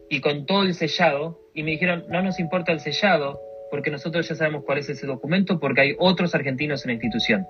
[0.09, 1.41] y con todo el sellado.
[1.55, 3.41] Y me dijeron, no nos importa el sellado,
[3.73, 7.47] porque nosotros ya sabemos cuál es ese documento, porque hay otros argentinos en la institución.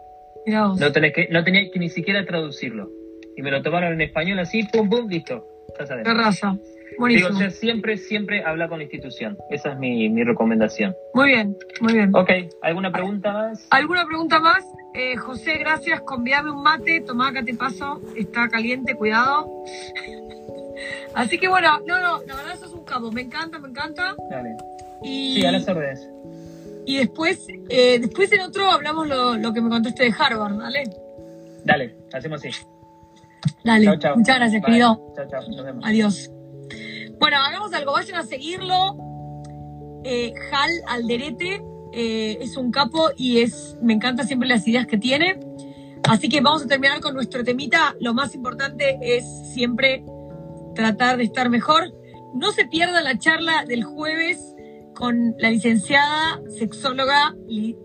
[0.46, 2.88] No, tenés que, no tenía que ni siquiera traducirlo
[3.36, 5.46] y me lo tomaron en español así, pum, pum, listo.
[5.78, 6.56] De raza.
[6.98, 7.28] Buenísimo.
[7.30, 9.36] Digo, o sea, siempre, siempre habla con la institución.
[9.50, 10.94] Esa es mi, mi recomendación.
[11.12, 12.14] Muy bien, muy bien.
[12.14, 12.30] Ok,
[12.62, 13.66] ¿alguna pregunta más?
[13.70, 14.64] ¿Alguna pregunta más?
[14.94, 16.00] Eh, José, gracias.
[16.02, 17.00] Convíame un mate.
[17.00, 18.00] Tomá, acá te paso.
[18.16, 19.64] Está caliente, cuidado.
[21.14, 23.10] Así que bueno, no, no, la verdad eso es un cabo.
[23.10, 24.14] Me encanta, me encanta.
[24.30, 24.56] Dale.
[25.02, 26.08] Y, sí, a las órdenes.
[26.86, 30.84] Y después, eh, después en otro hablamos lo, lo que me contaste de Harvard, ¿vale?
[31.64, 32.50] Dale, hacemos así.
[33.64, 35.14] Dale, muchas gracias, querido.
[35.82, 36.30] Adiós.
[37.18, 38.98] Bueno, hagamos algo, vayan a seguirlo.
[40.04, 44.98] Eh, Hal Alderete eh, es un capo y es, me encanta siempre las ideas que
[44.98, 45.40] tiene.
[46.08, 47.94] Así que vamos a terminar con nuestro temita.
[48.00, 50.04] Lo más importante es siempre
[50.74, 51.94] tratar de estar mejor.
[52.34, 54.54] No se pierda la charla del jueves
[54.94, 57.34] con la licenciada sexóloga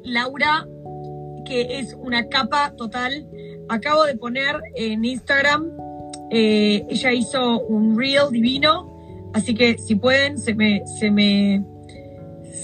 [0.04, 0.68] Laura,
[1.46, 3.28] que es una capa total
[3.70, 5.72] acabo de poner en Instagram,
[6.32, 11.64] eh, ella hizo un reel divino, así que si pueden, se me, se me,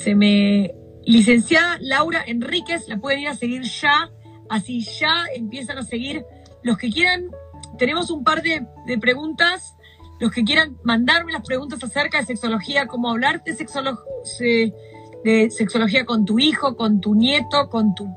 [0.04, 4.12] se me, licenciada Laura Enríquez, la pueden ir a seguir ya,
[4.50, 6.26] así ya empiezan a seguir.
[6.64, 7.30] Los que quieran,
[7.78, 8.66] tenemos un par de,
[9.00, 9.76] preguntas,
[10.20, 14.74] los que quieran mandarme las preguntas acerca de sexología, cómo hablar de,
[15.24, 18.08] de sexología con tu hijo, con tu nieto, con tu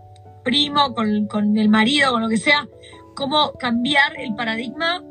[0.42, 2.68] primo, con, con el marido, con lo que sea,
[3.14, 5.02] cómo cambiar el paradigma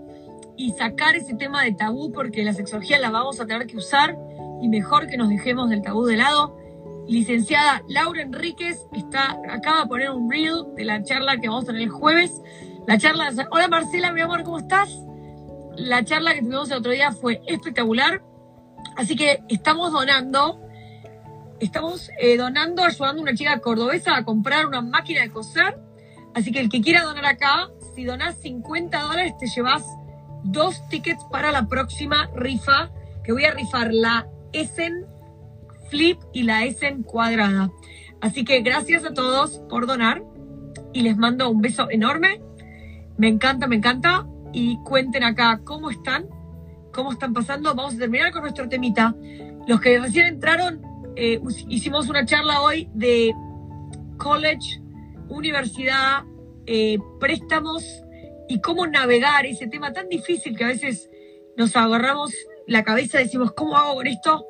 [0.55, 4.17] y sacar ese tema de tabú, porque la sexología la vamos a tener que usar
[4.61, 6.57] y mejor que nos dejemos del tabú de lado.
[7.07, 11.67] Licenciada Laura Enríquez está, acaba de poner un reel de la charla que vamos a
[11.67, 12.41] tener el jueves.
[12.85, 14.89] La charla, hola Marcela, mi amor, ¿cómo estás?
[15.75, 18.23] La charla que tuvimos el otro día fue espectacular.
[18.95, 20.59] Así que estamos donando
[21.59, 25.77] estamos eh, donando, ayudando a una chica cordobesa a comprar una máquina de coser.
[26.33, 29.83] Así que el que quiera donar acá, si donás 50 dólares, te llevas
[30.43, 32.91] dos tickets para la próxima rifa,
[33.23, 35.05] que voy a rifar la Essen
[35.89, 37.71] Flip y la Essen Cuadrada.
[38.21, 40.23] Así que gracias a todos por donar
[40.93, 42.41] y les mando un beso enorme.
[43.17, 44.27] Me encanta, me encanta.
[44.53, 46.27] Y cuenten acá cómo están,
[46.93, 47.73] cómo están pasando.
[47.75, 49.15] Vamos a terminar con nuestro temita.
[49.67, 50.81] Los que recién entraron,
[51.17, 53.33] eh, hicimos una charla hoy de
[54.17, 54.79] college,
[55.29, 56.23] universidad,
[56.67, 57.83] eh, préstamos
[58.47, 61.09] y cómo navegar ese tema tan difícil que a veces
[61.55, 62.33] nos agarramos
[62.67, 64.45] la cabeza y decimos, ¿cómo hago con esto?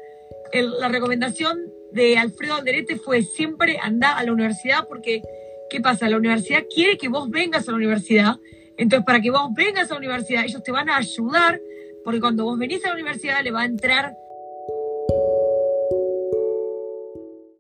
[0.53, 1.59] la recomendación
[1.91, 5.21] de Alfredo Alderete fue siempre andar a la universidad porque,
[5.69, 6.09] ¿qué pasa?
[6.09, 8.37] La universidad quiere que vos vengas a la universidad.
[8.77, 11.59] Entonces, para que vos vengas a la universidad, ellos te van a ayudar
[12.03, 14.15] Porque cuando vos venís a la universidad le va a entrar